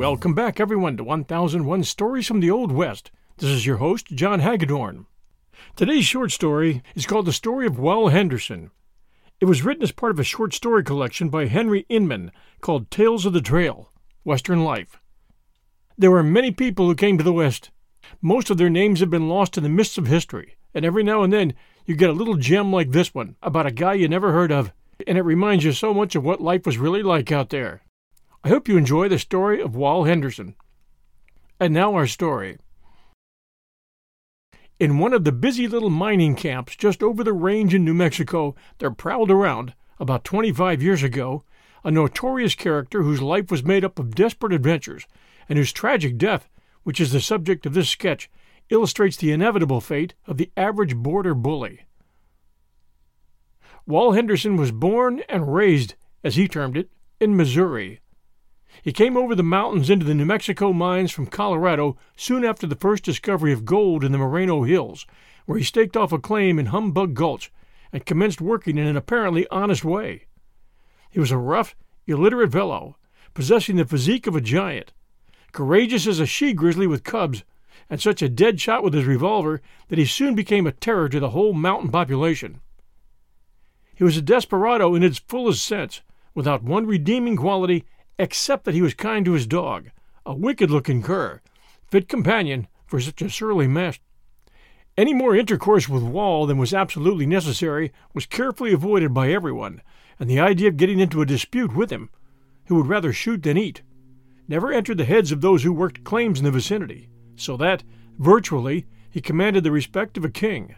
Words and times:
Welcome 0.00 0.32
back, 0.32 0.58
everyone, 0.60 0.96
to 0.96 1.04
1001 1.04 1.84
Stories 1.84 2.26
from 2.26 2.40
the 2.40 2.50
Old 2.50 2.72
West. 2.72 3.10
This 3.36 3.50
is 3.50 3.66
your 3.66 3.76
host, 3.76 4.06
Jon 4.06 4.40
Hagadorn. 4.40 5.04
Today's 5.76 6.06
short 6.06 6.32
story 6.32 6.82
is 6.94 7.04
called 7.04 7.26
The 7.26 7.34
Story 7.34 7.66
of 7.66 7.78
Wal 7.78 8.08
Henderson. 8.08 8.70
It 9.40 9.44
was 9.44 9.62
written 9.62 9.82
as 9.82 9.92
part 9.92 10.12
of 10.12 10.18
a 10.18 10.24
short 10.24 10.54
story 10.54 10.82
collection 10.84 11.28
by 11.28 11.48
Henry 11.48 11.84
Inman 11.90 12.32
called 12.62 12.90
Tales 12.90 13.26
of 13.26 13.34
the 13.34 13.42
Trail 13.42 13.92
Western 14.24 14.64
Life. 14.64 14.98
There 15.98 16.10
were 16.10 16.22
many 16.22 16.50
people 16.50 16.86
who 16.86 16.94
came 16.94 17.18
to 17.18 17.24
the 17.24 17.30
West. 17.34 17.68
Most 18.22 18.48
of 18.48 18.56
their 18.56 18.70
names 18.70 19.00
have 19.00 19.10
been 19.10 19.28
lost 19.28 19.58
in 19.58 19.62
the 19.62 19.68
mists 19.68 19.98
of 19.98 20.06
history, 20.06 20.56
and 20.72 20.82
every 20.82 21.02
now 21.02 21.22
and 21.22 21.30
then 21.30 21.52
you 21.84 21.94
get 21.94 22.08
a 22.08 22.14
little 22.14 22.36
gem 22.36 22.72
like 22.72 22.92
this 22.92 23.14
one 23.14 23.36
about 23.42 23.66
a 23.66 23.70
guy 23.70 23.92
you 23.92 24.08
never 24.08 24.32
heard 24.32 24.50
of, 24.50 24.72
and 25.06 25.18
it 25.18 25.24
reminds 25.24 25.62
you 25.62 25.72
so 25.72 25.92
much 25.92 26.16
of 26.16 26.24
what 26.24 26.40
life 26.40 26.64
was 26.64 26.78
really 26.78 27.02
like 27.02 27.30
out 27.30 27.50
there. 27.50 27.82
I 28.42 28.48
hope 28.48 28.68
you 28.68 28.78
enjoy 28.78 29.08
the 29.08 29.18
story 29.18 29.60
of 29.60 29.76
Wal 29.76 30.04
Henderson. 30.04 30.54
And 31.58 31.74
now 31.74 31.94
our 31.94 32.06
story. 32.06 32.56
In 34.78 34.98
one 34.98 35.12
of 35.12 35.24
the 35.24 35.32
busy 35.32 35.68
little 35.68 35.90
mining 35.90 36.34
camps 36.36 36.74
just 36.74 37.02
over 37.02 37.22
the 37.22 37.34
range 37.34 37.74
in 37.74 37.84
New 37.84 37.92
Mexico, 37.92 38.54
there 38.78 38.90
prowled 38.90 39.30
around, 39.30 39.74
about 39.98 40.24
25 40.24 40.82
years 40.82 41.02
ago, 41.02 41.44
a 41.84 41.90
notorious 41.90 42.54
character 42.54 43.02
whose 43.02 43.20
life 43.20 43.50
was 43.50 43.62
made 43.62 43.84
up 43.84 43.98
of 43.98 44.14
desperate 44.14 44.54
adventures, 44.54 45.06
and 45.46 45.58
whose 45.58 45.70
tragic 45.70 46.16
death, 46.16 46.48
which 46.82 46.98
is 46.98 47.12
the 47.12 47.20
subject 47.20 47.66
of 47.66 47.74
this 47.74 47.90
sketch, 47.90 48.30
illustrates 48.70 49.18
the 49.18 49.32
inevitable 49.32 49.82
fate 49.82 50.14
of 50.26 50.38
the 50.38 50.50
average 50.56 50.96
border 50.96 51.34
bully. 51.34 51.80
Wal 53.84 54.12
Henderson 54.12 54.56
was 54.56 54.72
born 54.72 55.20
and 55.28 55.52
raised, 55.52 55.94
as 56.24 56.36
he 56.36 56.48
termed 56.48 56.78
it, 56.78 56.88
in 57.20 57.36
Missouri. 57.36 58.00
He 58.82 58.92
came 58.92 59.16
over 59.16 59.34
the 59.34 59.42
mountains 59.42 59.90
into 59.90 60.06
the 60.06 60.14
New 60.14 60.24
Mexico 60.24 60.72
mines 60.72 61.12
from 61.12 61.26
Colorado 61.26 61.98
soon 62.16 62.44
after 62.44 62.66
the 62.66 62.76
first 62.76 63.04
discovery 63.04 63.52
of 63.52 63.64
gold 63.64 64.02
in 64.02 64.12
the 64.12 64.18
Moreno 64.18 64.62
Hills, 64.62 65.06
where 65.44 65.58
he 65.58 65.64
staked 65.64 65.96
off 65.96 66.12
a 66.12 66.18
claim 66.18 66.58
in 66.58 66.66
Humbug 66.66 67.14
Gulch 67.14 67.52
and 67.92 68.06
commenced 68.06 68.40
working 68.40 68.78
in 68.78 68.86
an 68.86 68.96
apparently 68.96 69.46
honest 69.48 69.84
way. 69.84 70.26
He 71.10 71.20
was 71.20 71.30
a 71.30 71.36
rough, 71.36 71.76
illiterate 72.06 72.52
fellow, 72.52 72.96
possessing 73.34 73.76
the 73.76 73.84
physique 73.84 74.26
of 74.26 74.36
a 74.36 74.40
giant, 74.40 74.92
courageous 75.52 76.06
as 76.06 76.20
a 76.20 76.26
she 76.26 76.54
grizzly 76.54 76.86
with 76.86 77.04
cubs, 77.04 77.44
and 77.90 78.00
such 78.00 78.22
a 78.22 78.28
dead 78.28 78.60
shot 78.60 78.82
with 78.82 78.94
his 78.94 79.04
revolver 79.04 79.60
that 79.88 79.98
he 79.98 80.06
soon 80.06 80.34
became 80.34 80.66
a 80.66 80.72
terror 80.72 81.08
to 81.08 81.20
the 81.20 81.30
whole 81.30 81.52
mountain 81.52 81.90
population. 81.90 82.60
He 83.94 84.04
was 84.04 84.16
a 84.16 84.22
desperado 84.22 84.94
in 84.94 85.02
its 85.02 85.18
fullest 85.18 85.64
sense, 85.64 86.00
without 86.34 86.62
one 86.62 86.86
redeeming 86.86 87.36
quality 87.36 87.84
except 88.20 88.64
that 88.64 88.74
he 88.74 88.82
was 88.82 88.92
kind 88.92 89.24
to 89.24 89.32
his 89.32 89.46
dog, 89.46 89.90
a 90.26 90.34
wicked 90.34 90.70
looking 90.70 91.02
cur, 91.02 91.40
fit 91.88 92.06
companion 92.06 92.68
for 92.86 93.00
such 93.00 93.22
a 93.22 93.30
surly 93.30 93.66
master. 93.66 94.04
Any 94.94 95.14
more 95.14 95.34
intercourse 95.34 95.88
with 95.88 96.02
Wal 96.02 96.44
than 96.44 96.58
was 96.58 96.74
absolutely 96.74 97.24
necessary 97.24 97.92
was 98.12 98.26
carefully 98.26 98.74
avoided 98.74 99.14
by 99.14 99.32
everyone, 99.32 99.80
and 100.18 100.28
the 100.28 100.38
idea 100.38 100.68
of 100.68 100.76
getting 100.76 101.00
into 101.00 101.22
a 101.22 101.26
dispute 101.26 101.74
with 101.74 101.90
him, 101.90 102.10
who 102.66 102.74
would 102.74 102.88
rather 102.88 103.10
shoot 103.10 103.42
than 103.42 103.56
eat, 103.56 103.80
never 104.46 104.70
entered 104.70 104.98
the 104.98 105.06
heads 105.06 105.32
of 105.32 105.40
those 105.40 105.62
who 105.62 105.72
worked 105.72 106.04
claims 106.04 106.40
in 106.40 106.44
the 106.44 106.50
vicinity, 106.50 107.08
so 107.36 107.56
that, 107.56 107.82
virtually, 108.18 108.84
he 109.08 109.22
commanded 109.22 109.64
the 109.64 109.72
respect 109.72 110.18
of 110.18 110.26
a 110.26 110.30
king. 110.30 110.74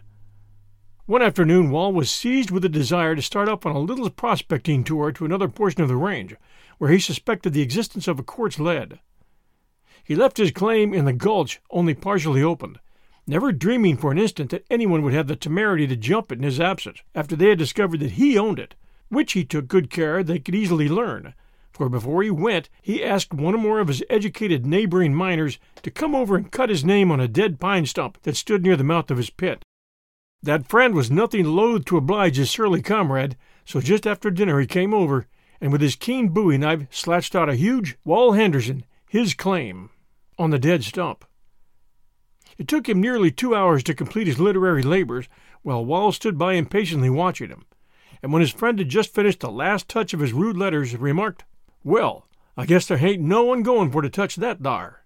One 1.06 1.20
afternoon, 1.20 1.72
Wal 1.72 1.92
was 1.92 2.12
seized 2.12 2.52
with 2.52 2.64
a 2.64 2.68
desire 2.68 3.16
to 3.16 3.22
start 3.22 3.48
off 3.48 3.66
on 3.66 3.74
a 3.74 3.80
little 3.80 4.08
prospecting 4.08 4.84
tour 4.84 5.10
to 5.10 5.24
another 5.24 5.48
portion 5.48 5.82
of 5.82 5.88
the 5.88 5.96
range, 5.96 6.36
where 6.78 6.92
he 6.92 7.00
suspected 7.00 7.52
the 7.52 7.60
existence 7.60 8.06
of 8.06 8.20
a 8.20 8.22
quartz 8.22 8.60
lead. 8.60 9.00
He 10.04 10.14
left 10.14 10.36
his 10.36 10.52
claim 10.52 10.94
in 10.94 11.04
the 11.04 11.12
gulch 11.12 11.60
only 11.72 11.94
partially 11.94 12.40
opened, 12.40 12.78
never 13.26 13.50
dreaming 13.50 13.96
for 13.96 14.12
an 14.12 14.18
instant 14.18 14.50
that 14.50 14.64
anyone 14.70 15.02
would 15.02 15.12
have 15.12 15.26
the 15.26 15.34
temerity 15.34 15.88
to 15.88 15.96
jump 15.96 16.30
it 16.30 16.38
in 16.38 16.44
his 16.44 16.60
absence 16.60 17.02
after 17.16 17.34
they 17.34 17.48
had 17.48 17.58
discovered 17.58 17.98
that 17.98 18.12
he 18.12 18.38
owned 18.38 18.60
it, 18.60 18.76
which 19.08 19.32
he 19.32 19.44
took 19.44 19.66
good 19.66 19.90
care 19.90 20.22
they 20.22 20.38
could 20.38 20.54
easily 20.54 20.88
learn, 20.88 21.34
for 21.72 21.88
before 21.88 22.22
he 22.22 22.30
went 22.30 22.68
he 22.80 23.02
asked 23.02 23.34
one 23.34 23.56
or 23.56 23.58
more 23.58 23.80
of 23.80 23.88
his 23.88 24.04
educated 24.08 24.64
neighboring 24.64 25.12
miners 25.12 25.58
to 25.82 25.90
come 25.90 26.14
over 26.14 26.36
and 26.36 26.52
cut 26.52 26.70
his 26.70 26.84
name 26.84 27.10
on 27.10 27.18
a 27.18 27.26
dead 27.26 27.58
pine 27.58 27.86
stump 27.86 28.22
that 28.22 28.36
stood 28.36 28.62
near 28.62 28.76
the 28.76 28.84
mouth 28.84 29.10
of 29.10 29.16
his 29.16 29.30
pit. 29.30 29.64
That 30.42 30.66
friend 30.66 30.94
was 30.94 31.10
nothing 31.10 31.44
loath 31.44 31.84
to 31.86 31.96
oblige 31.96 32.36
his 32.36 32.50
surly 32.50 32.82
comrade, 32.82 33.36
so 33.64 33.80
just 33.80 34.06
after 34.06 34.30
dinner 34.30 34.58
he 34.58 34.66
came 34.66 34.92
over 34.92 35.26
and 35.62 35.70
with 35.70 35.80
his 35.80 35.94
keen 35.94 36.30
bowie 36.30 36.58
knife 36.58 36.86
slashed 36.90 37.36
out 37.36 37.48
a 37.48 37.54
huge 37.54 37.96
Wal 38.04 38.32
Henderson, 38.32 38.84
his 39.08 39.32
claim, 39.32 39.90
on 40.36 40.50
the 40.50 40.58
dead 40.58 40.82
stump. 40.82 41.24
It 42.58 42.66
took 42.66 42.88
him 42.88 43.00
nearly 43.00 43.30
two 43.30 43.54
hours 43.54 43.84
to 43.84 43.94
complete 43.94 44.26
his 44.26 44.40
literary 44.40 44.82
labors, 44.82 45.28
while 45.62 45.84
Wal 45.84 46.10
stood 46.10 46.36
by 46.36 46.54
impatiently 46.54 47.08
watching 47.08 47.48
him, 47.48 47.64
and 48.20 48.32
when 48.32 48.40
his 48.40 48.50
friend 48.50 48.80
had 48.80 48.88
just 48.88 49.14
finished 49.14 49.38
the 49.38 49.52
last 49.52 49.88
touch 49.88 50.12
of 50.12 50.18
his 50.18 50.32
rude 50.32 50.56
letters, 50.56 50.96
remarked, 50.96 51.44
Well, 51.84 52.26
I 52.56 52.66
guess 52.66 52.88
there 52.88 52.98
ain't 52.98 53.22
no 53.22 53.44
one 53.44 53.62
going 53.62 53.92
for 53.92 54.02
to 54.02 54.10
touch 54.10 54.34
that 54.36 54.64
dar. 54.64 55.04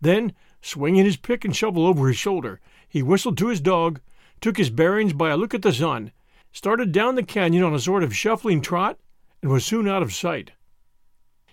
Then, 0.00 0.32
swinging 0.62 1.04
his 1.04 1.16
pick 1.16 1.44
and 1.44 1.54
shovel 1.54 1.84
over 1.84 2.06
his 2.06 2.16
shoulder, 2.16 2.60
he 2.88 3.02
whistled 3.02 3.36
to 3.38 3.48
his 3.48 3.60
dog, 3.60 4.00
took 4.40 4.56
his 4.56 4.70
bearings 4.70 5.12
by 5.12 5.30
a 5.30 5.36
look 5.36 5.54
at 5.54 5.62
the 5.62 5.72
sun, 5.72 6.12
started 6.52 6.92
down 6.92 7.14
the 7.14 7.22
canyon 7.22 7.62
on 7.62 7.74
a 7.74 7.80
sort 7.80 8.02
of 8.02 8.16
shuffling 8.16 8.60
trot, 8.60 8.98
and 9.42 9.50
was 9.50 9.64
soon 9.64 9.88
out 9.88 10.02
of 10.02 10.12
sight. 10.12 10.52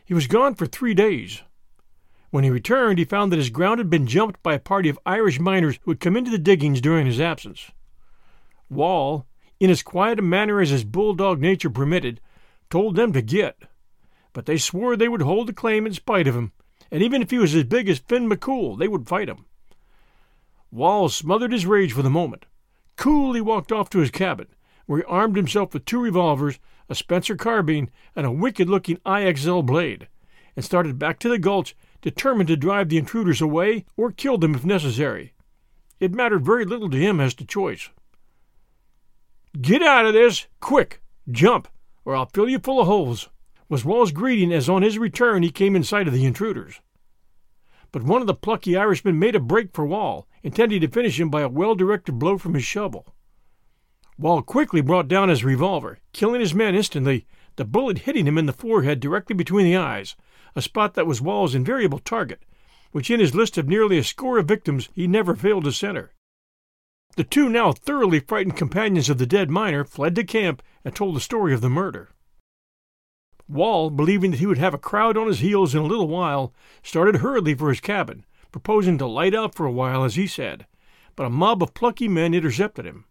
He 0.06 0.14
was 0.14 0.28
gone 0.28 0.56
for 0.56 0.66
three 0.66 0.94
days. 0.94 1.42
When 2.30 2.44
he 2.44 2.50
returned, 2.50 3.00
he 3.00 3.06
found 3.06 3.32
that 3.32 3.40
his 3.40 3.50
ground 3.50 3.80
had 3.80 3.90
been 3.90 4.08
jumped 4.08 4.44
by 4.44 4.56
a 4.56 4.60
party 4.60 4.90
of 4.90 5.00
Irish 5.06 5.40
miners 5.40 5.80
who 5.84 5.92
had 5.92 6.00
come 6.00 6.18
into 6.18 6.32
the 6.32 6.38
diggings 6.38 6.82
during 6.82 7.06
his 7.06 7.20
absence. 7.20 7.72
Wal, 8.70 9.26
in 9.60 9.70
as 9.70 9.84
quiet 9.84 10.20
a 10.20 10.22
manner 10.22 10.60
as 10.60 10.70
his 10.70 10.84
bulldog 10.84 11.40
nature 11.40 11.70
permitted, 11.70 12.20
told 12.70 12.96
them 12.96 13.14
to 13.14 13.22
get, 13.22 13.58
but 14.34 14.46
they 14.46 14.58
swore 14.58 14.96
they 14.98 15.08
would 15.08 15.22
hold 15.22 15.48
the 15.48 15.54
claim 15.54 15.86
in 15.86 15.94
spite 15.94 16.28
of 16.28 16.36
him, 16.36 16.52
and 16.92 17.02
even 17.02 17.22
if 17.22 17.32
he 17.32 17.38
was 17.38 17.56
as 17.56 17.64
big 17.64 17.88
as 17.88 18.00
Finn 18.00 18.30
McCool, 18.30 18.78
they 18.78 18.88
would 18.88 19.08
fight 19.08 19.30
him. 19.30 19.46
Wal 20.72 21.08
smothered 21.08 21.54
his 21.54 21.66
rage 21.66 21.94
for 21.94 22.02
the 22.02 22.10
moment. 22.10 22.46
Coolly 22.96 23.42
walked 23.42 23.72
off 23.72 23.90
to 23.92 24.00
his 24.00 24.12
cabin, 24.12 24.48
where 24.86 25.00
he 25.00 25.06
armed 25.06 25.36
himself 25.36 25.74
with 25.74 25.86
two 25.86 26.00
revolvers 26.00 26.60
a 26.90 26.96
Spencer 26.96 27.36
carbine, 27.36 27.90
and 28.16 28.26
a 28.26 28.32
wicked 28.32 28.70
looking 28.70 28.98
IXL 29.06 29.66
blade, 29.66 30.08
and 30.56 30.64
started 30.64 31.00
back 31.00 31.20
to 31.20 31.30
the 31.30 31.40
gulch, 31.40 31.76
determined 32.02 32.48
to 32.48 32.56
drive 32.56 32.90
the 32.90 32.98
intruders 32.98 33.42
away 33.42 33.86
or 33.98 34.12
kill 34.12 34.38
them 34.38 34.54
if 34.54 34.64
necessary. 34.64 35.34
It 36.00 36.14
mattered 36.14 36.46
very 36.46 36.66
little 36.66 36.90
to 36.90 36.98
him 36.98 37.20
as 37.20 37.34
to 37.36 37.46
choice. 37.46 37.90
Get 39.60 39.82
out 39.82 40.06
of 40.06 40.14
this! 40.14 40.48
Quick! 40.60 41.02
Jump, 41.32 41.68
or 42.04 42.16
I'll 42.16 42.28
fill 42.28 42.50
you 42.50 42.60
full 42.60 42.82
of 42.82 42.88
holes! 42.88 43.30
was 43.68 43.84
Wal's 43.84 44.12
greeting 44.12 44.54
as 44.54 44.70
on 44.70 44.84
his 44.84 45.00
return 45.00 45.42
he 45.42 45.50
came 45.50 45.76
in 45.76 45.84
sight 45.84 46.08
of 46.08 46.14
the 46.14 46.26
intruders. 46.26 46.82
But 47.96 48.04
one 48.04 48.20
of 48.20 48.28
the 48.28 48.34
plucky 48.34 48.76
Irishmen 48.76 49.18
made 49.20 49.36
a 49.36 49.40
break 49.40 49.72
for 49.72 49.86
Wal, 49.86 50.28
intending 50.44 50.82
to 50.82 50.88
finish 50.90 51.18
him 51.18 51.30
by 51.30 51.40
a 51.40 51.48
well 51.48 51.76
directed 51.76 52.20
blow 52.20 52.38
from 52.38 52.54
his 52.54 52.66
shovel. 52.66 53.16
Wal 54.18 54.42
quickly 54.42 54.82
brought 54.82 55.08
down 55.08 55.30
his 55.30 55.46
revolver, 55.46 56.00
killing 56.12 56.42
his 56.42 56.54
man 56.54 56.76
instantly, 56.76 57.26
the 57.56 57.64
bullet 57.64 58.00
hitting 58.00 58.28
him 58.28 58.38
in 58.38 58.48
the 58.48 58.52
forehead 58.52 59.00
directly 59.00 59.34
between 59.34 59.64
the 59.64 59.78
eyes, 59.78 60.18
a 60.58 60.62
spot 60.62 60.96
that 60.96 61.08
was 61.08 61.22
Wal's 61.22 61.56
invariable 61.56 62.00
target, 62.00 62.44
which 62.92 63.10
in 63.10 63.22
his 63.22 63.34
list 63.34 63.58
of 63.58 63.70
nearly 63.70 63.98
a 63.98 64.04
score 64.04 64.40
of 64.40 64.46
victims 64.46 64.90
he 64.94 65.08
never 65.08 65.34
failed 65.34 65.64
to 65.64 65.72
center. 65.72 66.12
The 67.16 67.24
two 67.24 67.48
now 67.48 67.72
thoroughly 67.72 68.20
frightened 68.20 68.58
companions 68.58 69.10
of 69.10 69.20
the 69.20 69.26
dead 69.26 69.50
miner 69.50 69.86
fled 69.86 70.16
to 70.16 70.26
camp 70.26 70.62
and 70.84 70.94
told 70.94 71.16
the 71.16 71.22
story 71.22 71.54
of 71.54 71.62
the 71.62 71.70
murder. 71.70 72.10
Wal, 73.48 73.90
believing 73.90 74.32
that 74.32 74.40
he 74.40 74.46
would 74.46 74.58
have 74.58 74.74
a 74.74 74.80
crowd 74.80 75.18
on 75.18 75.28
his 75.28 75.40
heels 75.40 75.76
in 75.76 75.82
a 75.82 75.86
little 75.86 76.08
while, 76.08 76.54
started 76.82 77.18
hurriedly 77.18 77.54
for 77.54 77.70
his 77.70 77.80
cabin, 77.80 78.26
proposing 78.52 78.98
to 78.98 79.06
light 79.06 79.36
out 79.36 79.54
for 79.54 79.66
a 79.66 79.72
while, 79.72 80.04
as 80.04 80.16
he 80.16 80.26
said, 80.26 80.66
but 81.16 81.26
a 81.26 81.30
mob 81.30 81.62
of 81.62 81.74
plucky 81.74 82.08
men 82.08 82.34
intercepted 82.34 82.86
him. 82.86 83.06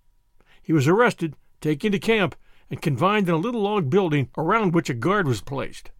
He 0.63 0.73
was 0.73 0.89
arrested, 0.89 1.37
taken 1.61 1.93
to 1.93 1.99
camp, 1.99 2.35
and 2.71 2.83
confined 2.83 3.29
in 3.29 3.35
a 3.35 3.39
little 3.39 3.63
log 3.63 3.91
building 3.91 4.31
around 4.37 4.75
which 4.75 4.91
a 4.91 4.95
guard 4.95 5.29
was 5.29 5.41
placed. 5.41 5.91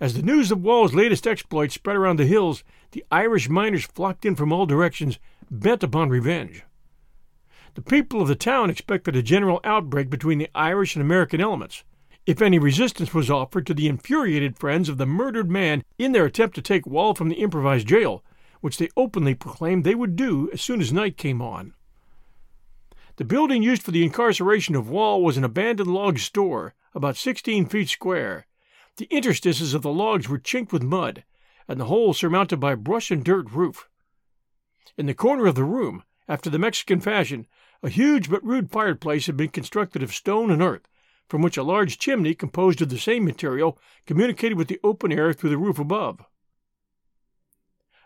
As 0.00 0.14
the 0.14 0.22
news 0.22 0.50
of 0.50 0.62
Wal's 0.62 0.94
latest 0.94 1.26
exploit 1.26 1.70
spread 1.70 1.96
around 1.96 2.18
the 2.18 2.26
hills, 2.26 2.64
the 2.92 3.04
Irish 3.10 3.48
miners 3.48 3.84
flocked 3.84 4.24
in 4.24 4.34
from 4.34 4.52
all 4.52 4.66
directions, 4.66 5.18
bent 5.50 5.82
upon 5.82 6.08
revenge. 6.08 6.64
The 7.74 7.82
people 7.82 8.20
of 8.20 8.28
the 8.28 8.34
town 8.34 8.70
expected 8.70 9.14
a 9.14 9.22
general 9.22 9.60
outbreak 9.62 10.10
between 10.10 10.38
the 10.38 10.50
Irish 10.54 10.96
and 10.96 11.02
American 11.02 11.40
elements, 11.40 11.84
if 12.30 12.40
any 12.40 12.60
resistance 12.60 13.12
was 13.12 13.28
offered 13.28 13.66
to 13.66 13.74
the 13.74 13.88
infuriated 13.88 14.56
friends 14.56 14.88
of 14.88 14.98
the 14.98 15.04
murdered 15.04 15.50
man 15.50 15.82
in 15.98 16.12
their 16.12 16.26
attempt 16.26 16.54
to 16.54 16.62
take 16.62 16.86
Wal 16.86 17.12
from 17.12 17.28
the 17.28 17.42
improvised 17.42 17.88
jail, 17.88 18.22
which 18.60 18.78
they 18.78 18.88
openly 18.96 19.34
proclaimed 19.34 19.82
they 19.82 19.96
would 19.96 20.14
do 20.14 20.48
as 20.52 20.60
soon 20.60 20.80
as 20.80 20.92
night 20.92 21.16
came 21.16 21.42
on. 21.42 21.74
The 23.16 23.24
building 23.24 23.64
used 23.64 23.82
for 23.82 23.90
the 23.90 24.04
incarceration 24.04 24.76
of 24.76 24.88
Wal 24.88 25.20
was 25.20 25.36
an 25.36 25.42
abandoned 25.42 25.92
log 25.92 26.20
store, 26.20 26.74
about 26.94 27.16
16 27.16 27.66
feet 27.66 27.88
square. 27.88 28.46
The 28.96 29.08
interstices 29.10 29.74
of 29.74 29.82
the 29.82 29.92
logs 29.92 30.28
were 30.28 30.38
chinked 30.38 30.72
with 30.72 30.84
mud, 30.84 31.24
and 31.66 31.80
the 31.80 31.86
whole 31.86 32.14
surmounted 32.14 32.60
by 32.60 32.74
a 32.74 32.76
brush 32.76 33.10
and 33.10 33.24
dirt 33.24 33.50
roof. 33.50 33.88
In 34.96 35.06
the 35.06 35.14
corner 35.14 35.46
of 35.46 35.56
the 35.56 35.64
room, 35.64 36.04
after 36.28 36.48
the 36.48 36.60
Mexican 36.60 37.00
fashion, 37.00 37.48
a 37.82 37.88
huge 37.88 38.30
but 38.30 38.44
rude 38.44 38.70
fireplace 38.70 39.26
had 39.26 39.36
been 39.36 39.48
constructed 39.48 40.00
of 40.00 40.14
stone 40.14 40.52
and 40.52 40.62
earth, 40.62 40.86
from 41.30 41.42
which 41.42 41.56
a 41.56 41.62
large 41.62 41.96
chimney 41.96 42.34
composed 42.34 42.82
of 42.82 42.88
the 42.88 42.98
same 42.98 43.24
material 43.24 43.78
communicated 44.04 44.58
with 44.58 44.66
the 44.66 44.80
open 44.82 45.12
air 45.12 45.32
through 45.32 45.48
the 45.48 45.56
roof 45.56 45.78
above. 45.78 46.20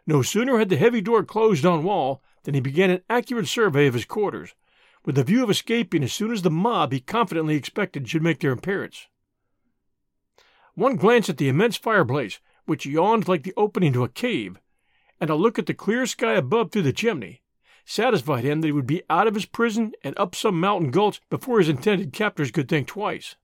No 0.06 0.20
sooner 0.20 0.58
had 0.58 0.68
the 0.68 0.76
heavy 0.76 1.00
door 1.00 1.24
closed 1.24 1.64
on 1.64 1.82
Wal 1.82 2.22
than 2.42 2.52
he 2.52 2.60
began 2.60 2.90
an 2.90 3.00
accurate 3.08 3.48
survey 3.48 3.86
of 3.86 3.94
his 3.94 4.04
quarters, 4.04 4.54
with 5.06 5.14
the 5.14 5.24
view 5.24 5.42
of 5.42 5.48
escaping 5.48 6.04
as 6.04 6.12
soon 6.12 6.32
as 6.32 6.42
the 6.42 6.50
mob 6.50 6.92
he 6.92 7.00
confidently 7.00 7.56
expected 7.56 8.06
should 8.06 8.22
make 8.22 8.40
their 8.40 8.52
appearance. 8.52 9.06
One 10.74 10.96
glance 10.96 11.30
at 11.30 11.38
the 11.38 11.48
immense 11.48 11.78
fireplace, 11.78 12.40
which 12.66 12.84
yawned 12.84 13.26
like 13.26 13.42
the 13.42 13.54
opening 13.56 13.94
to 13.94 14.04
a 14.04 14.08
cave, 14.08 14.58
and 15.18 15.30
a 15.30 15.34
look 15.34 15.58
at 15.58 15.64
the 15.64 15.72
clear 15.72 16.04
sky 16.04 16.34
above 16.34 16.72
through 16.72 16.82
the 16.82 16.92
chimney, 16.92 17.40
satisfied 17.84 18.44
him 18.44 18.60
that 18.60 18.68
he 18.68 18.72
would 18.72 18.86
be 18.86 19.02
out 19.10 19.26
of 19.26 19.34
his 19.34 19.46
prison 19.46 19.92
and 20.02 20.18
up 20.18 20.34
some 20.34 20.58
mountain 20.58 20.90
gulch 20.90 21.20
before 21.30 21.58
his 21.58 21.68
intended 21.68 22.12
captors 22.12 22.50
could 22.50 22.68
think 22.68 22.86
twice. 22.86 23.36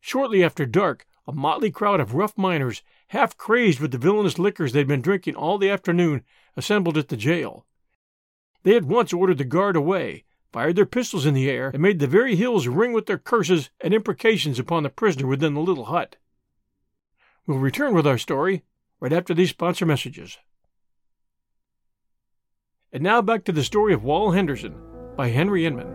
Shortly 0.00 0.44
after 0.44 0.66
dark, 0.66 1.06
a 1.26 1.32
motley 1.32 1.70
crowd 1.70 2.00
of 2.00 2.14
rough 2.14 2.38
miners, 2.38 2.82
half 3.08 3.36
crazed 3.36 3.80
with 3.80 3.90
the 3.90 3.98
villainous 3.98 4.38
liquors 4.38 4.72
they 4.72 4.80
had 4.80 4.88
been 4.88 5.02
drinking 5.02 5.34
all 5.34 5.58
the 5.58 5.70
afternoon, 5.70 6.22
assembled 6.56 6.96
at 6.96 7.08
the 7.08 7.16
jail. 7.16 7.66
They 8.62 8.76
at 8.76 8.84
once 8.84 9.12
ordered 9.12 9.38
the 9.38 9.44
guard 9.44 9.76
away, 9.76 10.24
fired 10.52 10.76
their 10.76 10.86
pistols 10.86 11.26
in 11.26 11.34
the 11.34 11.50
air, 11.50 11.70
and 11.72 11.82
made 11.82 11.98
the 11.98 12.06
very 12.06 12.36
hills 12.36 12.68
ring 12.68 12.92
with 12.92 13.06
their 13.06 13.18
curses 13.18 13.70
and 13.80 13.92
imprecations 13.92 14.58
upon 14.58 14.84
the 14.84 14.90
prisoner 14.90 15.26
within 15.26 15.54
the 15.54 15.60
little 15.60 15.86
hut. 15.86 16.16
We'll 17.46 17.58
return 17.58 17.94
with 17.94 18.06
our 18.06 18.18
story 18.18 18.62
right 18.98 19.12
after 19.12 19.34
these 19.34 19.50
sponsor 19.50 19.86
messages. 19.86 20.38
And 22.92 23.02
now 23.02 23.20
back 23.20 23.44
to 23.44 23.52
the 23.52 23.64
story 23.64 23.92
of 23.92 24.04
Wal 24.04 24.30
Henderson 24.30 24.74
by 25.16 25.28
Henry 25.28 25.66
Inman. 25.66 25.92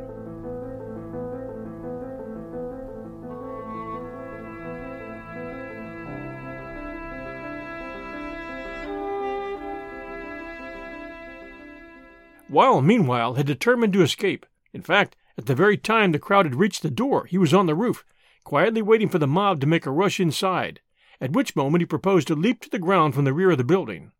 Wal, 12.49 12.81
meanwhile, 12.81 13.35
had 13.35 13.45
determined 13.45 13.93
to 13.93 14.01
escape. 14.01 14.45
In 14.73 14.81
fact, 14.81 15.15
at 15.37 15.45
the 15.45 15.55
very 15.55 15.77
time 15.77 16.11
the 16.11 16.19
crowd 16.19 16.45
had 16.45 16.55
reached 16.55 16.81
the 16.81 16.91
door, 16.91 17.25
he 17.25 17.37
was 17.37 17.53
on 17.53 17.65
the 17.65 17.75
roof, 17.75 18.03
quietly 18.43 18.81
waiting 18.81 19.07
for 19.07 19.19
the 19.19 19.27
mob 19.27 19.61
to 19.61 19.67
make 19.67 19.85
a 19.85 19.91
rush 19.91 20.19
inside, 20.19 20.81
at 21.21 21.31
which 21.31 21.55
moment 21.55 21.81
he 21.81 21.85
proposed 21.85 22.27
to 22.27 22.35
leap 22.35 22.59
to 22.61 22.69
the 22.69 22.77
ground 22.77 23.15
from 23.15 23.23
the 23.23 23.33
rear 23.33 23.51
of 23.51 23.57
the 23.57 23.63
building. 23.63 24.11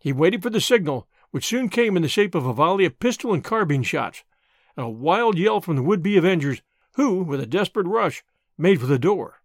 He 0.00 0.14
waited 0.14 0.42
for 0.42 0.48
the 0.48 0.62
signal, 0.62 1.06
which 1.30 1.46
soon 1.46 1.68
came 1.68 1.94
in 1.94 2.02
the 2.02 2.08
shape 2.08 2.34
of 2.34 2.46
a 2.46 2.54
volley 2.54 2.86
of 2.86 2.98
pistol 2.98 3.34
and 3.34 3.44
carbine 3.44 3.82
shots, 3.82 4.24
and 4.74 4.84
a 4.84 4.88
wild 4.88 5.36
yell 5.36 5.60
from 5.60 5.76
the 5.76 5.82
would 5.82 6.02
be 6.02 6.16
avengers, 6.16 6.62
who, 6.94 7.22
with 7.22 7.38
a 7.38 7.46
desperate 7.46 7.86
rush, 7.86 8.24
made 8.56 8.80
for 8.80 8.86
the 8.86 8.98
door. 8.98 9.42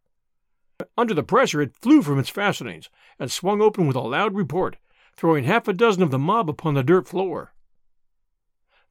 Under 0.98 1.14
the 1.14 1.24
pressure, 1.24 1.62
it 1.62 1.76
flew 1.76 2.02
from 2.02 2.20
its 2.20 2.30
fastenings 2.30 2.90
and 3.20 3.30
swung 3.30 3.62
open 3.62 3.86
with 3.86 3.98
a 3.98 4.02
loud 4.02 4.34
report, 4.34 4.78
throwing 5.18 5.44
half 5.44 5.68
a 5.68 5.74
dozen 5.74 6.02
of 6.02 6.12
the 6.12 6.18
mob 6.18 6.50
upon 6.50 6.74
the 6.74 6.84
dirt 6.84 7.08
floor. 7.08 7.54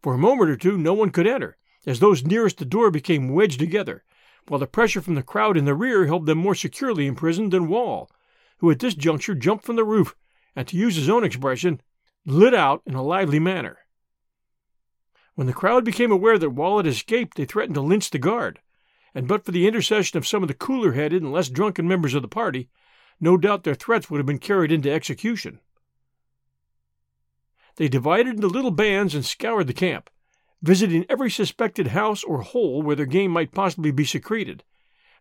For 0.03 0.15
a 0.15 0.19
moment 0.19 0.51
or 0.51 0.57
two, 0.57 0.77
no 0.77 0.93
one 0.93 1.11
could 1.11 1.27
enter, 1.27 1.57
as 1.87 1.99
those 1.99 2.27
nearest 2.27 2.59
the 2.59 2.67
door 2.67 2.91
became 2.91 3.33
wedged 3.33 3.59
together, 3.59 4.05
while 4.49 4.61
the 4.61 4.67
pressure 4.67 5.01
from 5.01 5.15
the 5.15 5.23
crowd 5.23 5.57
in 5.57 5.65
the 5.65 5.75
rear 5.75 6.05
held 6.05 6.27
them 6.27 6.39
more 6.39 6.55
securely 6.55 7.07
imprisoned 7.07 7.53
than 7.53 7.69
Wal, 7.69 8.11
who 8.59 8.71
at 8.71 8.81
this 8.81 8.95
juncture 8.95 9.35
jumped 9.35 9.65
from 9.65 9.77
the 9.77 9.85
roof 9.85 10.15
and, 10.57 10.67
to 10.69 10.77
use 10.77 10.97
his 10.97 11.09
own 11.09 11.25
expression, 11.25 11.81
lit 12.27 12.55
out 12.55 12.83
in 12.87 12.95
a 12.95 13.03
lively 13.03 13.39
manner. 13.39 13.79
When 15.35 15.47
the 15.47 15.53
crowd 15.53 15.85
became 15.85 16.13
aware 16.13 16.39
that 16.39 16.51
Wal 16.51 16.77
had 16.77 16.87
escaped, 16.87 17.37
they 17.37 17.45
threatened 17.45 17.75
to 17.75 17.81
lynch 17.81 18.11
the 18.11 18.19
guard, 18.19 18.61
and 19.15 19.27
but 19.27 19.45
for 19.45 19.53
the 19.53 19.67
intercession 19.67 20.17
of 20.17 20.27
some 20.27 20.43
of 20.43 20.49
the 20.49 20.55
cooler 20.55 20.93
headed 20.93 21.23
and 21.23 21.33
less 21.33 21.49
drunken 21.49 21.89
members 21.89 22.15
of 22.15 22.23
the 22.23 22.29
party, 22.29 22.69
no 23.21 23.37
doubt 23.37 23.65
their 23.65 23.75
threats 23.75 24.11
would 24.11 24.19
have 24.19 24.27
been 24.27 24.39
carried 24.39 24.73
into 24.73 24.91
execution. 24.91 25.61
They 27.77 27.89
divided 27.89 28.37
into 28.37 28.47
little 28.47 28.71
bands 28.71 29.15
and 29.15 29.25
scoured 29.25 29.67
the 29.67 29.73
camp, 29.73 30.09
visiting 30.63 31.05
every 31.09 31.31
suspected 31.31 31.89
house 31.89 32.23
or 32.23 32.43
hole 32.43 32.83
where 32.83 32.97
their 32.97 33.07
game 33.07 33.31
might 33.31 33.53
possibly 33.53 33.91
be 33.91 34.05
secreted, 34.05 34.63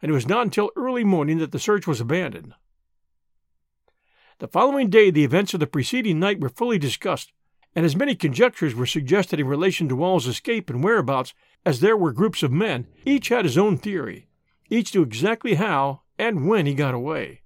and 0.02 0.12
it 0.12 0.14
was 0.14 0.28
not 0.28 0.46
until 0.46 0.72
early 0.76 1.04
morning 1.04 1.40
that 1.40 1.52
the 1.52 1.60
search 1.60 1.88
was 1.88 2.00
abandoned. 2.00 2.54
The 4.44 4.50
following 4.50 4.90
day, 4.90 5.10
the 5.10 5.24
events 5.24 5.54
of 5.54 5.62
the 5.62 5.68
preceding 5.68 6.20
night 6.20 6.42
were 6.42 6.50
fully 6.50 6.78
discussed, 6.78 7.32
and 7.78 7.86
as 7.86 7.96
many 7.96 8.14
conjectures 8.14 8.76
were 8.76 8.86
suggested 8.86 9.40
in 9.40 9.48
relation 9.48 9.88
to 9.88 9.96
Wal's 9.96 10.28
escape 10.28 10.70
and 10.70 10.84
whereabouts 10.84 11.34
as 11.66 11.80
there 11.80 11.96
were 11.96 12.12
groups 12.12 12.44
of 12.44 12.52
men, 12.52 12.88
each 13.06 13.30
had 13.30 13.46
his 13.46 13.58
own 13.58 13.78
theory. 13.78 14.28
Each 14.70 14.94
knew 14.94 15.02
exactly 15.02 15.54
how 15.54 16.02
and 16.20 16.46
when 16.46 16.66
he 16.66 16.74
got 16.74 16.94
away. 16.94 17.44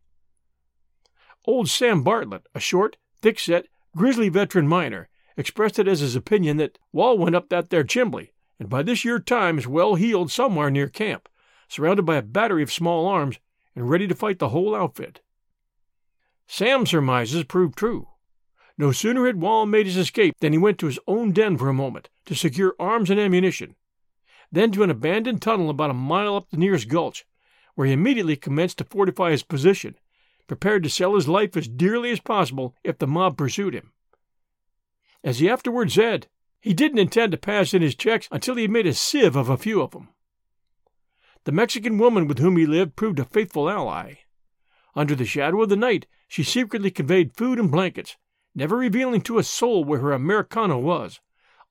Old 1.46 1.70
Sam 1.70 2.02
Bartlett, 2.02 2.48
a 2.56 2.60
short, 2.60 2.98
thick 3.22 3.38
set, 3.38 3.68
grizzly 3.96 4.30
veteran 4.30 4.68
miner, 4.68 5.08
expressed 5.38 5.78
it 5.78 5.88
as 5.88 6.00
his 6.00 6.16
opinion 6.16 6.58
that 6.58 6.80
Wal 6.92 7.16
went 7.20 7.36
up 7.36 7.50
that 7.50 7.70
there 7.70 7.84
chimbley, 7.84 8.30
and 8.60 8.70
by 8.70 8.82
this 8.82 9.06
year 9.06 9.20
time 9.20 9.60
is 9.60 9.68
well 9.68 9.94
heeled 9.94 10.32
somewhere 10.32 10.72
near 10.72 10.88
camp, 10.88 11.30
surrounded 11.68 12.08
by 12.08 12.16
a 12.16 12.24
battery 12.24 12.64
of 12.64 12.74
small 12.74 13.06
arms, 13.06 13.38
and 13.76 13.88
ready 13.88 14.08
to 14.08 14.16
fight 14.16 14.40
the 14.40 14.50
whole 14.50 14.74
outfit. 14.74 15.22
Sam's 16.48 16.90
surmises 16.90 17.44
proved 17.44 17.78
true. 17.78 18.08
No 18.78 18.92
sooner 18.92 19.26
had 19.26 19.42
Wal 19.42 19.66
made 19.66 19.86
his 19.86 19.98
escape 19.98 20.36
than 20.40 20.54
he 20.54 20.58
went 20.58 20.78
to 20.80 20.86
his 20.86 21.00
own 21.08 21.32
den 21.32 21.58
for 21.58 21.68
a 21.68 21.74
moment 21.74 22.10
to 22.26 22.36
secure 22.36 22.76
arms 22.80 23.10
and 23.10 23.20
ammunition, 23.20 23.76
then 24.52 24.72
to 24.72 24.84
an 24.84 24.90
abandoned 24.90 25.42
tunnel 25.42 25.70
about 25.70 25.90
a 25.90 25.96
mile 25.96 26.36
up 26.36 26.50
the 26.50 26.58
nearest 26.58 26.88
gulch, 26.88 27.26
where 27.76 27.88
he 27.88 27.94
immediately 27.94 28.36
commenced 28.36 28.78
to 28.78 28.84
fortify 28.84 29.32
his 29.32 29.44
position, 29.44 29.96
prepared 30.48 30.84
to 30.84 30.90
sell 30.90 31.16
his 31.16 31.28
life 31.28 31.58
as 31.58 31.68
dearly 31.68 32.12
as 32.12 32.20
possible 32.20 32.76
if 32.84 32.98
the 32.98 33.08
mob 33.08 33.38
pursued 33.38 33.74
him. 33.74 33.92
As 35.24 35.40
he 35.40 35.50
afterward 35.50 35.92
said, 35.92 36.28
he 36.62 36.74
didn't 36.74 37.00
intend 37.00 37.32
to 37.32 37.38
pass 37.38 37.74
in 37.74 37.82
his 37.82 37.96
checks 37.96 38.28
until 38.32 38.56
he 38.56 38.64
had 38.64 38.72
made 38.72 38.88
a 38.88 38.94
sieve 38.94 39.36
of 39.36 39.50
a 39.50 39.58
few 39.58 39.82
of 39.82 39.92
them. 39.92 40.10
The 41.44 41.52
Mexican 41.52 41.98
woman 41.98 42.28
with 42.28 42.40
whom 42.40 42.58
he 42.58 42.66
lived 42.66 42.96
proved 42.96 43.20
a 43.20 43.26
faithful 43.26 43.70
ally. 43.70 44.16
Under 44.98 45.14
the 45.14 45.26
shadow 45.26 45.62
of 45.62 45.70
the 45.70 45.76
night, 45.76 46.08
she 46.28 46.42
secretly 46.42 46.90
conveyed 46.90 47.38
food 47.38 47.60
and 47.60 47.70
blankets, 47.70 48.18
never 48.56 48.76
revealing 48.76 49.22
to 49.22 49.38
a 49.38 49.44
soul 49.44 49.84
where 49.84 50.00
her 50.00 50.12
Americano 50.12 50.80
was, 50.80 51.20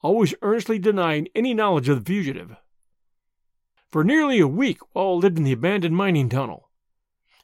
always 0.00 0.32
earnestly 0.42 0.78
denying 0.78 1.26
any 1.34 1.52
knowledge 1.52 1.88
of 1.88 1.98
the 1.98 2.04
fugitive. 2.04 2.54
For 3.90 4.04
nearly 4.04 4.38
a 4.38 4.46
week, 4.46 4.78
Wal 4.94 5.18
lived 5.18 5.38
in 5.38 5.42
the 5.42 5.50
abandoned 5.50 5.96
mining 5.96 6.28
tunnel. 6.28 6.70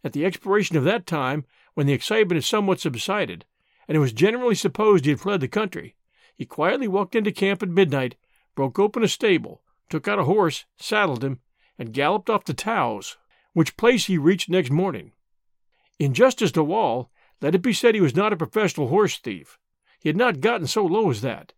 At 0.04 0.12
the 0.12 0.24
expiration 0.24 0.76
of 0.76 0.84
that 0.84 1.04
time, 1.04 1.46
when 1.74 1.88
the 1.88 1.94
excitement 1.94 2.36
had 2.36 2.44
somewhat 2.44 2.78
subsided, 2.78 3.44
and 3.88 3.96
it 3.96 4.00
was 4.00 4.12
generally 4.12 4.54
supposed 4.54 5.04
he 5.04 5.10
had 5.10 5.20
fled 5.20 5.40
the 5.40 5.48
country, 5.48 5.96
he 6.36 6.46
quietly 6.46 6.86
walked 6.86 7.16
into 7.16 7.32
camp 7.32 7.60
at 7.60 7.68
midnight, 7.68 8.14
broke 8.54 8.78
open 8.78 9.02
a 9.02 9.08
stable, 9.08 9.62
took 9.90 10.06
out 10.06 10.20
a 10.20 10.24
horse, 10.26 10.64
saddled 10.76 11.24
him, 11.24 11.40
and 11.76 11.92
galloped 11.92 12.30
off 12.30 12.44
to 12.44 12.54
Taos, 12.54 13.16
which 13.52 13.76
place 13.76 14.06
he 14.06 14.16
reached 14.16 14.48
next 14.48 14.70
morning. 14.70 15.10
In 16.02 16.14
justice 16.14 16.50
to 16.50 16.64
Wal, 16.64 17.12
let 17.40 17.54
it 17.54 17.62
be 17.62 17.72
said 17.72 17.94
he 17.94 18.00
was 18.00 18.16
not 18.16 18.32
a 18.32 18.36
professional 18.36 18.88
horse 18.88 19.18
thief. 19.18 19.56
He 20.00 20.08
had 20.08 20.16
not 20.16 20.40
gotten 20.40 20.66
so 20.66 20.84
low 20.84 21.08
as 21.12 21.20
that. 21.20 21.52